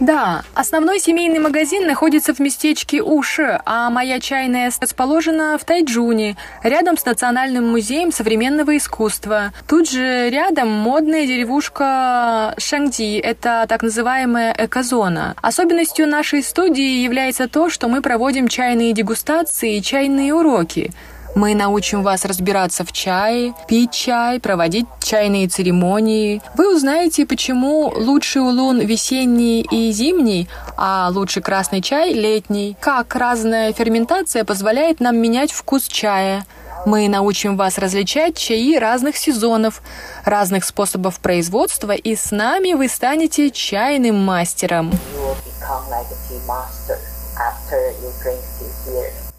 [0.01, 6.97] Да, основной семейный магазин находится в местечке Уши, а моя чайная расположена в Тайджуне, рядом
[6.97, 9.53] с Национальным музеем современного искусства.
[9.67, 15.35] Тут же рядом модная деревушка Шангди, это так называемая экозона.
[15.39, 20.91] Особенностью нашей студии является то, что мы проводим чайные дегустации и чайные уроки.
[21.33, 26.41] Мы научим вас разбираться в чае, пить чай, проводить чайные церемонии.
[26.55, 32.75] Вы узнаете, почему лучший улун весенний и зимний, а лучший красный чай летний.
[32.81, 36.45] Как разная ферментация позволяет нам менять вкус чая.
[36.85, 39.81] Мы научим вас различать чаи разных сезонов,
[40.25, 44.91] разных способов производства, и с нами вы станете чайным мастером.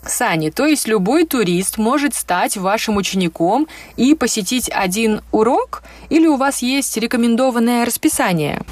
[0.04, 6.36] Сани, то есть любой турист может стать вашим учеником и посетить один урок, или у
[6.36, 8.62] вас есть рекомендованное расписание?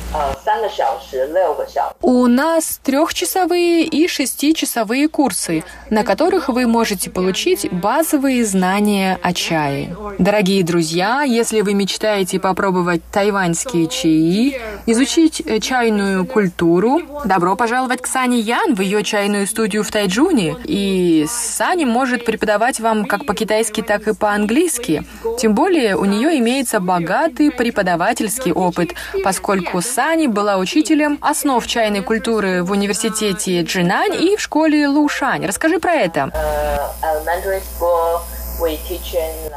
[2.03, 9.97] У нас трехчасовые и шестичасовые курсы, на которых вы можете получить базовые знания о чае.
[10.19, 18.07] Дорогие друзья, если вы мечтаете попробовать тайваньские чаи, изучить э, чайную культуру, добро пожаловать к
[18.07, 23.27] Сане Ян в ее чайную студию в Тайджуне и студии, Сани может преподавать вам как
[23.27, 25.05] по-китайски, так и по-английски.
[25.39, 28.95] Тем более у нее имеется богатый преподавательский опыт,
[29.25, 35.47] поскольку Сани была учителем основ чайной культуры в университете Джинань и в школе Лушань.
[35.47, 36.31] Расскажи про это.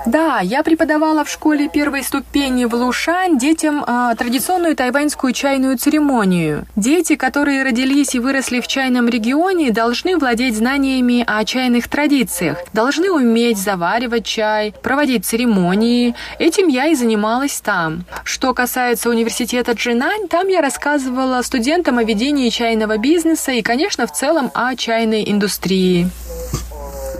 [0.05, 6.65] Да, я преподавала в школе первой ступени в Лушань детям э, традиционную тайваньскую чайную церемонию.
[6.75, 13.11] Дети, которые родились и выросли в чайном регионе, должны владеть знаниями о чайных традициях, должны
[13.11, 16.15] уметь заваривать чай, проводить церемонии.
[16.39, 18.05] Этим я и занималась там.
[18.23, 24.13] Что касается университета Джинань, там я рассказывала студентам о ведении чайного бизнеса и, конечно, в
[24.13, 26.09] целом о чайной индустрии.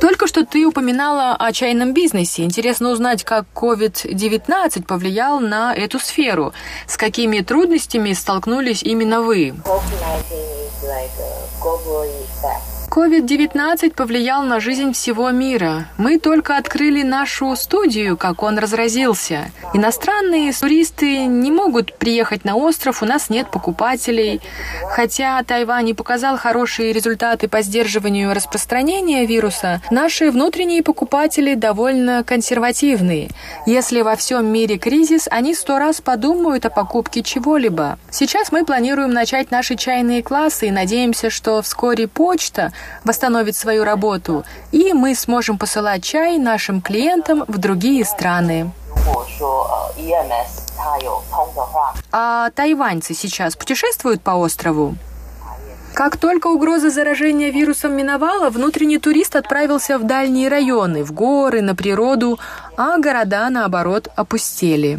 [0.04, 2.44] Только что ты упоминала о чайном бизнесе.
[2.44, 6.52] Интересно узнать, как COVID-19 повлиял на эту сферу.
[6.88, 9.54] С какими трудностями столкнулись именно вы?
[9.64, 12.73] COVID-19 is like a global effect.
[12.94, 15.88] COVID-19 повлиял на жизнь всего мира.
[15.98, 19.50] Мы только открыли нашу студию, как он разразился.
[19.74, 24.42] Иностранные туристы не могут приехать на остров, у нас нет покупателей.
[24.92, 33.32] Хотя Тайвань и показал хорошие результаты по сдерживанию распространения вируса, наши внутренние покупатели довольно консервативные.
[33.66, 37.98] Если во всем мире кризис, они сто раз подумают о покупке чего-либо.
[38.12, 42.72] Сейчас мы планируем начать наши чайные классы и надеемся, что вскоре почта
[43.04, 48.72] восстановит свою работу, и мы сможем посылать чай нашим клиентам в другие страны.
[52.12, 54.96] А тайваньцы сейчас путешествуют по острову?
[55.94, 61.76] Как только угроза заражения вирусом миновала, внутренний турист отправился в дальние районы, в горы, на
[61.76, 62.40] природу,
[62.76, 64.98] а города, наоборот, опустели.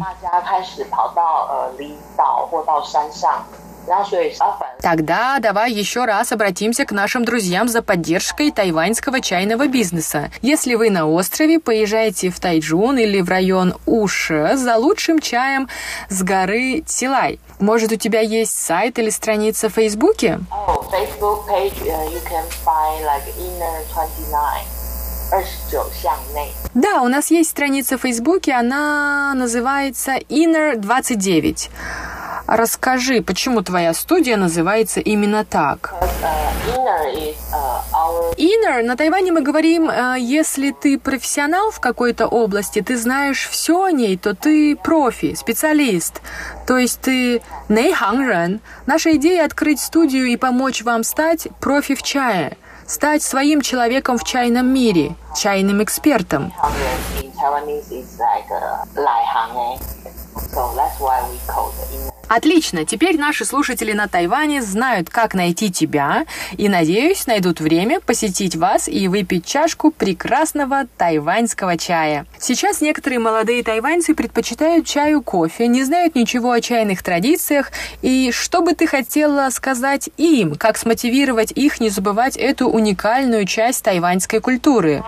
[4.81, 10.31] Тогда давай еще раз обратимся к нашим друзьям за поддержкой тайваньского чайного бизнеса.
[10.41, 15.67] Если вы на острове, поезжайте в Тайджун или в район Уша за лучшим чаем
[16.09, 17.39] с горы Тилай.
[17.59, 20.39] Может, у тебя есть сайт или страница в Фейсбуке?
[20.51, 24.75] Oh, Facebook page, you can find like Inner 29.
[26.75, 31.69] Да, у нас есть страница в Фейсбуке, она называется Inner 29.
[32.47, 35.93] Расскажи, почему твоя студия называется именно так?
[38.37, 43.85] Inner, на Тайване мы говорим, э, если ты профессионал в какой-то области, ты знаешь все
[43.85, 46.21] о ней, то ты профи, специалист.
[46.67, 48.59] То есть ты нейханрен.
[48.85, 52.57] Наша идея открыть студию и помочь вам стать профи в чае
[52.87, 56.53] стать своим человеком в чайном мире, чайным экспертом.
[62.27, 66.25] Отлично, теперь наши слушатели на Тайване знают, как найти тебя
[66.57, 72.25] и, надеюсь, найдут время посетить вас и выпить чашку прекрасного тайваньского чая.
[72.39, 77.71] Сейчас некоторые молодые тайваньцы предпочитают чаю кофе, не знают ничего о чайных традициях,
[78.01, 83.83] и что бы ты хотела сказать им, как смотивировать их не забывать эту уникальную часть
[83.83, 85.03] тайваньской культуры?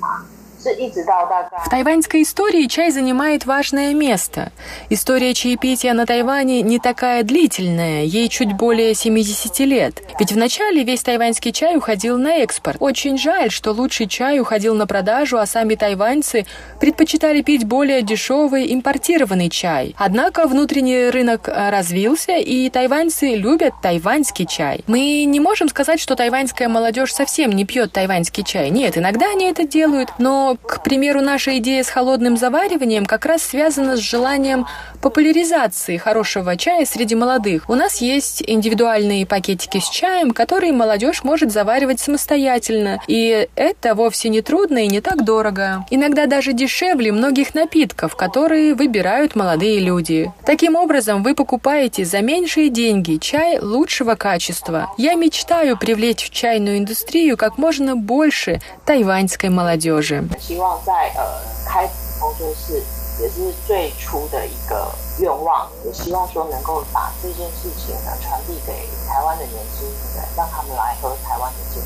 [0.00, 0.39] 茶。
[0.62, 4.52] В тайваньской истории чай занимает важное место.
[4.90, 10.02] История чаепития на Тайване не такая длительная, ей чуть более 70 лет.
[10.18, 12.76] Ведь вначале весь тайваньский чай уходил на экспорт.
[12.80, 16.44] Очень жаль, что лучший чай уходил на продажу, а сами тайваньцы
[16.78, 19.94] предпочитали пить более дешевый импортированный чай.
[19.96, 24.84] Однако внутренний рынок э, развился, и тайваньцы любят тайваньский чай.
[24.86, 28.68] Мы не можем сказать, что тайваньская молодежь совсем не пьет тайваньский чай.
[28.68, 33.42] Нет, иногда они это делают, но к примеру, наша идея с холодным завариванием как раз
[33.42, 34.66] связана с желанием
[35.02, 37.68] популяризации хорошего чая среди молодых.
[37.68, 43.00] У нас есть индивидуальные пакетики с чаем, которые молодежь может заваривать самостоятельно.
[43.06, 45.86] И это вовсе не трудно и не так дорого.
[45.90, 50.32] Иногда даже дешевле многих напитков, которые выбирают молодые люди.
[50.44, 54.92] Таким образом, вы покупаете за меньшие деньги чай лучшего качества.
[54.96, 60.28] Я мечтаю привлечь в чайную индустрию как можно больше тайваньской молодежи.
[60.40, 61.22] 希望在呃
[61.64, 61.88] 开
[62.18, 62.82] 工作室
[63.20, 69.86] 也是最初的一个愿望，也希望说能够把这件事情呢传递给台湾的年轻
[70.16, 71.80] 人，让他们来喝台湾的酒。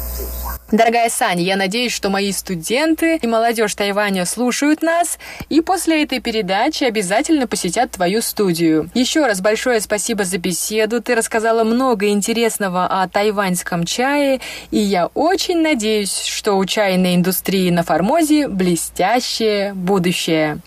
[0.74, 6.18] Дорогая Саня, я надеюсь, что мои студенты и молодежь Тайваня слушают нас и после этой
[6.18, 8.90] передачи обязательно посетят твою студию.
[8.92, 11.00] Еще раз большое спасибо за беседу.
[11.00, 14.40] Ты рассказала много интересного о тайваньском чае,
[14.72, 20.58] и я очень надеюсь, что у чайной индустрии на Формозе блестящее будущее.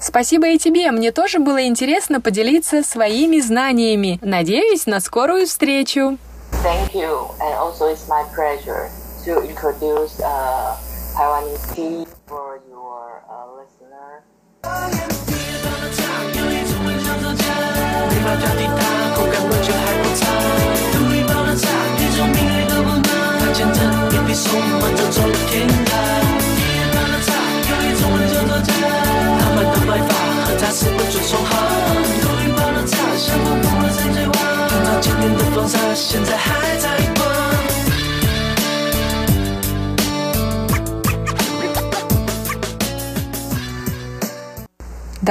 [0.00, 0.90] Спасибо и тебе.
[0.90, 4.18] Мне тоже было интересно поделиться своими знаниями.
[4.22, 6.18] Надеюсь на скорую встречу.
[6.64, 8.90] Thank you, and also it's my pleasure
[9.24, 10.76] to introduce uh,
[11.14, 14.24] Taiwanese tea for your uh, listener.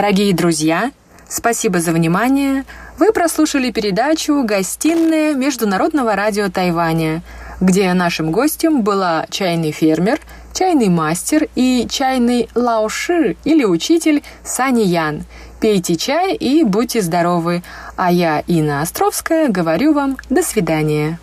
[0.02, 0.92] Дорогие друзья,
[1.30, 2.66] спасибо за внимание.
[2.98, 7.22] Вы прослушали передачу «Гостиная Международного радио Тайваня»,
[7.60, 10.20] где нашим гостем была чайный фермер,
[10.54, 15.24] чайный мастер и чайный лауши или учитель Сани Ян.
[15.60, 17.62] Пейте чай и будьте здоровы.
[17.96, 21.20] А я, Инна Островская, говорю вам до свидания.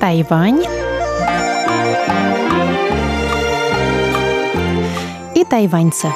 [0.00, 0.64] Тайвань
[5.34, 6.08] и тайваньцы.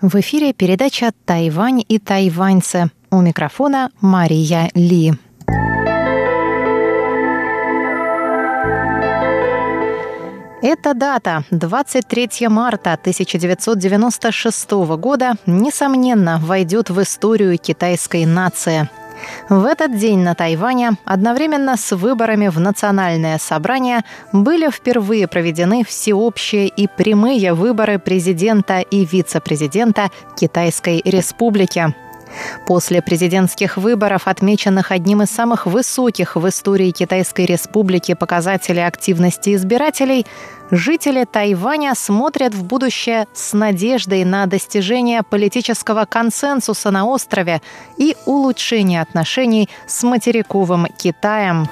[0.00, 2.92] В эфире передача «Тайвань и тайваньцы».
[3.10, 5.14] У микрофона Мария Ли.
[10.62, 18.88] Эта дата, 23 марта 1996 года, несомненно, войдет в историю китайской нации–
[19.48, 26.68] в этот день на Тайване одновременно с выборами в национальное собрание были впервые проведены всеобщие
[26.68, 31.94] и прямые выборы президента и вице-президента Китайской Республики.
[32.66, 40.26] После президентских выборов, отмеченных одним из самых высоких в истории Китайской Республики показателей активности избирателей,
[40.70, 47.60] жители Тайваня смотрят в будущее с надеждой на достижение политического консенсуса на острове
[47.96, 51.68] и улучшение отношений с материковым Китаем.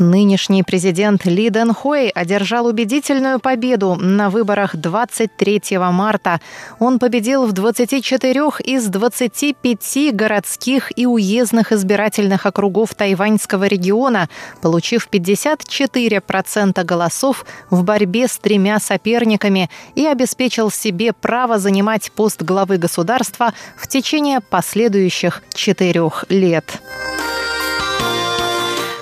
[0.00, 6.40] Нынешний президент Ли Дэн Хуэй одержал убедительную победу на выборах 23 марта.
[6.78, 14.30] Он победил в 24 из 25 городских и уездных избирательных округов тайваньского региона,
[14.62, 22.78] получив 54% голосов в борьбе с тремя соперниками и обеспечил себе право занимать пост главы
[22.78, 26.80] государства в течение последующих четырех лет.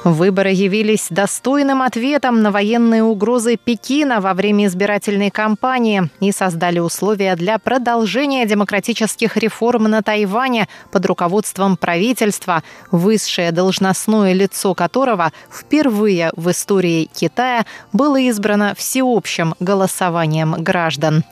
[0.08, 7.36] Выборы явились достойным ответом на военные угрозы Пекина во время избирательной кампании и создали условия
[7.36, 16.50] для продолжения демократических реформ на Тайване под руководством правительства, высшее должностное лицо которого впервые в
[16.50, 21.22] истории Китая было избрано всеобщим голосованием граждан.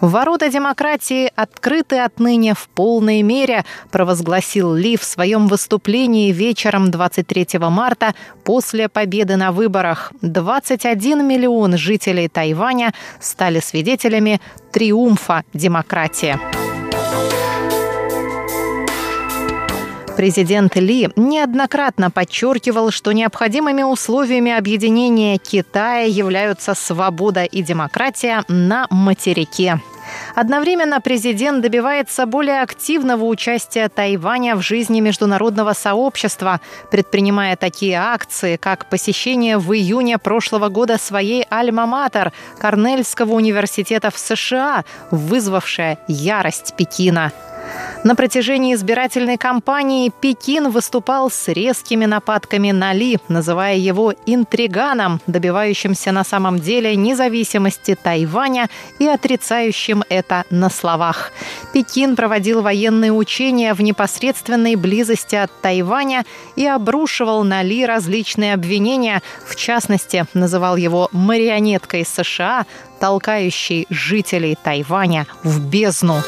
[0.00, 8.14] Ворота демократии открыты отныне в полной мере, провозгласил Ли в своем выступлении вечером 23 марта
[8.44, 10.12] после победы на выборах.
[10.22, 14.40] 21 миллион жителей Тайваня стали свидетелями
[14.72, 16.55] триумфа демократии.
[20.16, 29.80] Президент Ли неоднократно подчеркивал, что необходимыми условиями объединения Китая являются свобода и демократия на материке.
[30.34, 36.60] Одновременно президент добивается более активного участия Тайваня в жизни международного сообщества,
[36.90, 44.84] предпринимая такие акции, как посещение в июне прошлого года своей Альма-Матер Корнельского университета в США,
[45.10, 47.32] вызвавшая ярость Пекина.
[48.06, 56.12] На протяжении избирательной кампании Пекин выступал с резкими нападками на Ли, называя его интриганом, добивающимся
[56.12, 58.68] на самом деле независимости Тайваня
[59.00, 61.32] и отрицающим это на словах.
[61.72, 69.20] Пекин проводил военные учения в непосредственной близости от Тайваня и обрушивал на Ли различные обвинения,
[69.44, 72.66] в частности, называл его марионеткой США,
[73.00, 76.22] толкающей жителей Тайваня в бездну.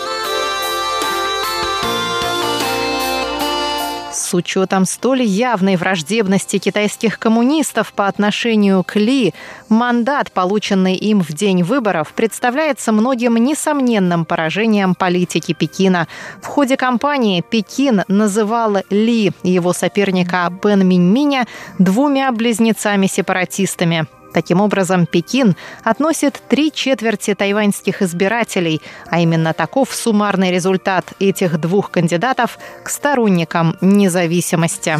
[4.29, 9.33] С учетом столь явной враждебности китайских коммунистов по отношению к Ли,
[9.71, 16.09] мандат, полученный им в день выборов, представляется многим несомненным поражением политики Пекина.
[16.43, 21.47] В ходе кампании Пекин называл Ли и его соперника Бен Миньминя
[21.79, 24.09] двумя близнецами-сепаратистами.
[24.33, 31.91] Таким образом, Пекин относит три четверти тайваньских избирателей, а именно таков суммарный результат этих двух
[31.91, 34.99] кандидатов к сторонникам независимости.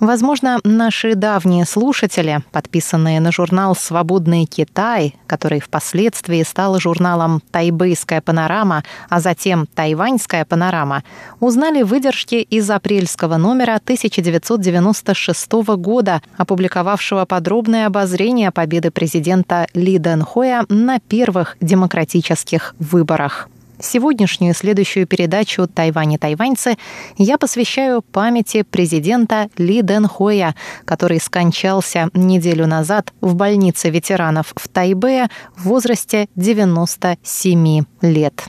[0.00, 8.84] Возможно, наши давние слушатели, подписанные на журнал «Свободный Китай», который впоследствии стал журналом «Тайбэйская панорама»,
[9.08, 11.02] а затем «Тайваньская панорама»,
[11.40, 20.66] узнали выдержки из апрельского номера 1996 года, опубликовавшего подробное обозрение победы президента Ли Дэн Хоя
[20.68, 23.48] на первых демократических выборах.
[23.78, 26.76] Сегодняшнюю следующую передачу «Тайвань тайваньцы»
[27.18, 30.54] я посвящаю памяти президента Ли Дэн Хоя,
[30.84, 38.48] который скончался неделю назад в больнице ветеранов в Тайбе в возрасте 97 лет.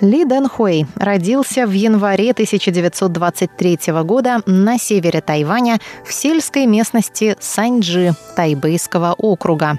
[0.00, 8.14] Ли Дэн Хуэй родился в январе 1923 года на севере Тайваня в сельской местности Саньджи
[8.34, 9.78] Тайбэйского округа.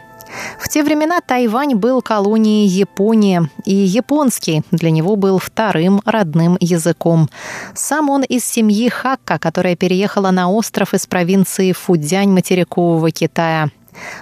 [0.59, 7.29] В те времена Тайвань был колонией Японии, и японский для него был вторым родным языком.
[7.73, 13.69] Сам он из семьи Хакка, которая переехала на остров из провинции Фудзянь материкового Китая.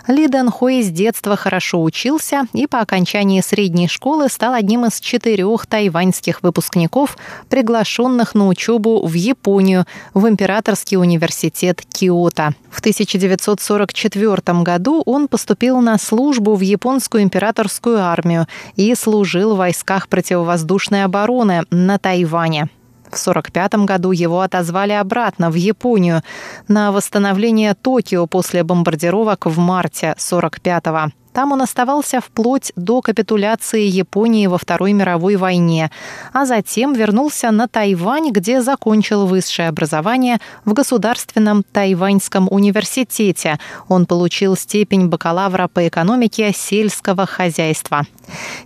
[0.08, 5.00] Ли Дэн Хуэй с детства хорошо учился и по окончании средней школы стал одним из
[5.00, 7.18] четырех тайваньских выпускников,
[7.50, 12.54] приглашенных на учебу в Японию в Императорский университет Киото.
[12.72, 20.08] В 1944 году он поступил на службу в японскую императорскую армию и служил в войсках
[20.08, 22.70] противовоздушной обороны на Тайване.
[23.12, 26.22] В 1945 году его отозвали обратно в Японию
[26.68, 31.12] на восстановление Токио после бомбардировок в марте 1945 года.
[31.40, 35.90] Там он оставался вплоть до капитуляции Японии во Второй мировой войне,
[36.34, 43.58] а затем вернулся на Тайвань, где закончил высшее образование в Государственном Тайваньском университете.
[43.88, 48.06] Он получил степень бакалавра по экономике сельского хозяйства.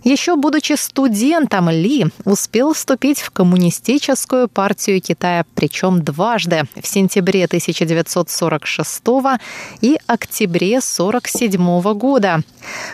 [0.02, 9.02] Еще будучи студентом, Ли успел вступить в коммунистическую партию Китая, причем дважды, в сентябре 1946
[9.80, 12.42] и октябре 1947 года.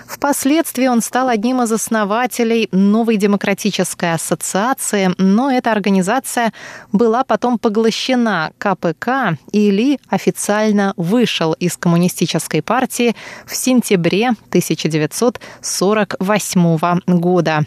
[0.07, 6.53] Впоследствии он стал одним из основателей новой демократической ассоциации, но эта организация
[6.93, 13.17] была потом поглощена КПК, и Ли официально вышел из коммунистической партии
[13.47, 17.67] в сентябре 1948 года.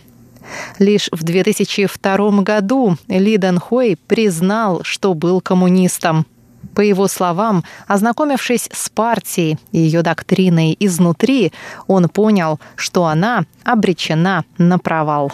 [0.79, 6.25] Лишь в 2002 году Ли Дэн Хой признал, что был коммунистом.
[6.75, 11.51] По его словам, ознакомившись с партией и ее доктриной изнутри,
[11.87, 15.31] он понял, что она обречена на провал.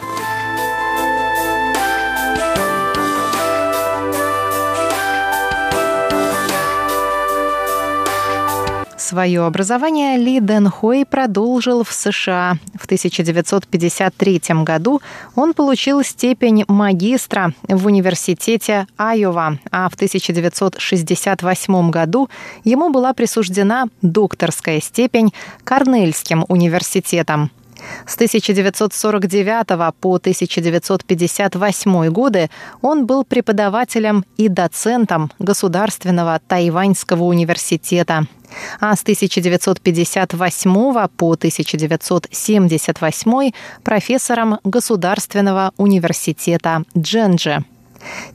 [9.10, 12.60] Свое образование Ли Дэн Хой продолжил в США.
[12.80, 15.02] В 1953 году
[15.34, 22.30] он получил степень магистра в университете Айова, а в 1968 году
[22.64, 25.34] ему была присуждена докторская степень
[25.64, 27.50] Корнельским университетом.
[28.06, 32.50] С 1949 по 1958 годы
[32.82, 38.26] он был преподавателем и доцентом Государственного Тайваньского университета.
[38.80, 43.52] А с 1958 по 1978
[43.84, 47.64] профессором Государственного университета Дженджи.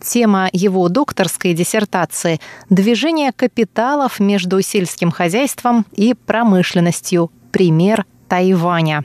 [0.00, 2.40] Тема его докторской диссертации–
[2.70, 7.32] «Движение капиталов между сельским хозяйством и промышленностью.
[7.50, 9.04] Пример Тайваня».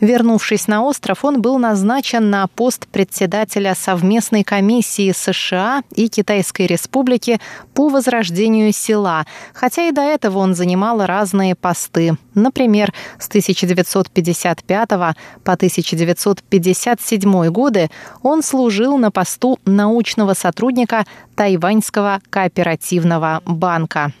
[0.00, 7.40] Вернувшись на остров, он был назначен на пост председателя совместной комиссии США и Китайской Республики
[7.74, 12.16] по возрождению села, хотя и до этого он занимал разные посты.
[12.34, 17.90] Например, с 1955 по 1957 годы
[18.22, 21.04] он служил на посту научного сотрудника
[21.34, 24.12] Тайваньского кооперативного банка.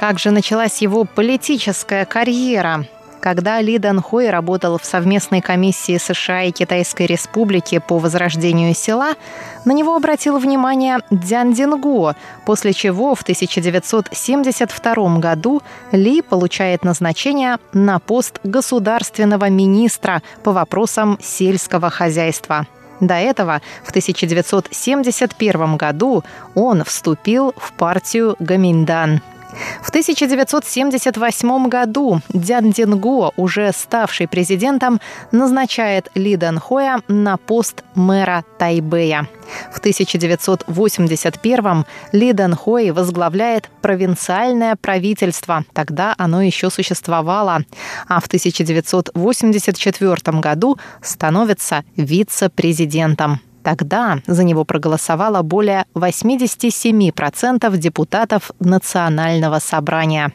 [0.00, 2.86] Как же началась его политическая карьера?
[3.20, 9.12] Когда Ли Дан Хой работал в совместной комиссии США и Китайской Республики по возрождению села,
[9.66, 15.60] на него обратил внимание Дзян Динго, после чего в 1972 году
[15.92, 22.66] Ли получает назначение на пост государственного министра по вопросам сельского хозяйства.
[23.00, 26.24] До этого, в 1971 году,
[26.54, 29.20] он вступил в партию Гаминдан.
[29.82, 35.00] В 1978 году Дзян Динго, уже ставший президентом,
[35.32, 39.28] назначает Ли Дэн Хоя на пост мэра Тайбэя.
[39.72, 45.64] В 1981 Ли Дэн Хой возглавляет провинциальное правительство.
[45.72, 47.64] Тогда оно еще существовало.
[48.08, 53.40] А в 1984 году становится вице-президентом.
[53.70, 60.32] Тогда за него проголосовало более 87% депутатов Национального собрания.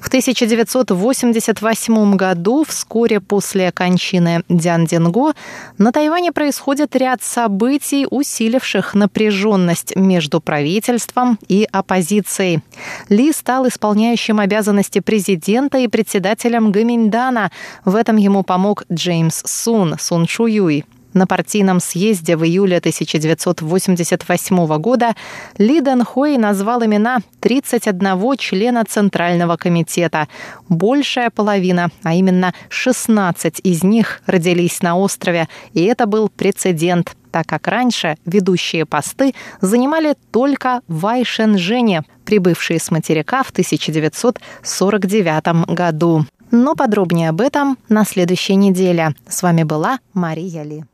[0.00, 5.34] В 1988 году, вскоре после кончины Дян Динго,
[5.78, 12.64] на Тайване происходит ряд событий, усиливших напряженность между правительством и оппозицией.
[13.08, 17.52] Ли стал исполняющим обязанности президента и председателем Гаминьдана.
[17.84, 20.84] В этом ему помог Джеймс Сун, Сун Шуюй.
[21.16, 25.14] На партийном съезде в июле 1988 года
[25.56, 30.28] Ли Дэн Хой назвал имена 31 члена Центрального комитета.
[30.68, 37.46] Большая половина, а именно 16 из них родились на острове, и это был прецедент так
[37.46, 46.26] как раньше ведущие посты занимали только Вай Шэньжэне, прибывшие с материка в 1949 году.
[46.50, 49.14] Но подробнее об этом на следующей неделе.
[49.26, 50.84] С вами была Мария Ли.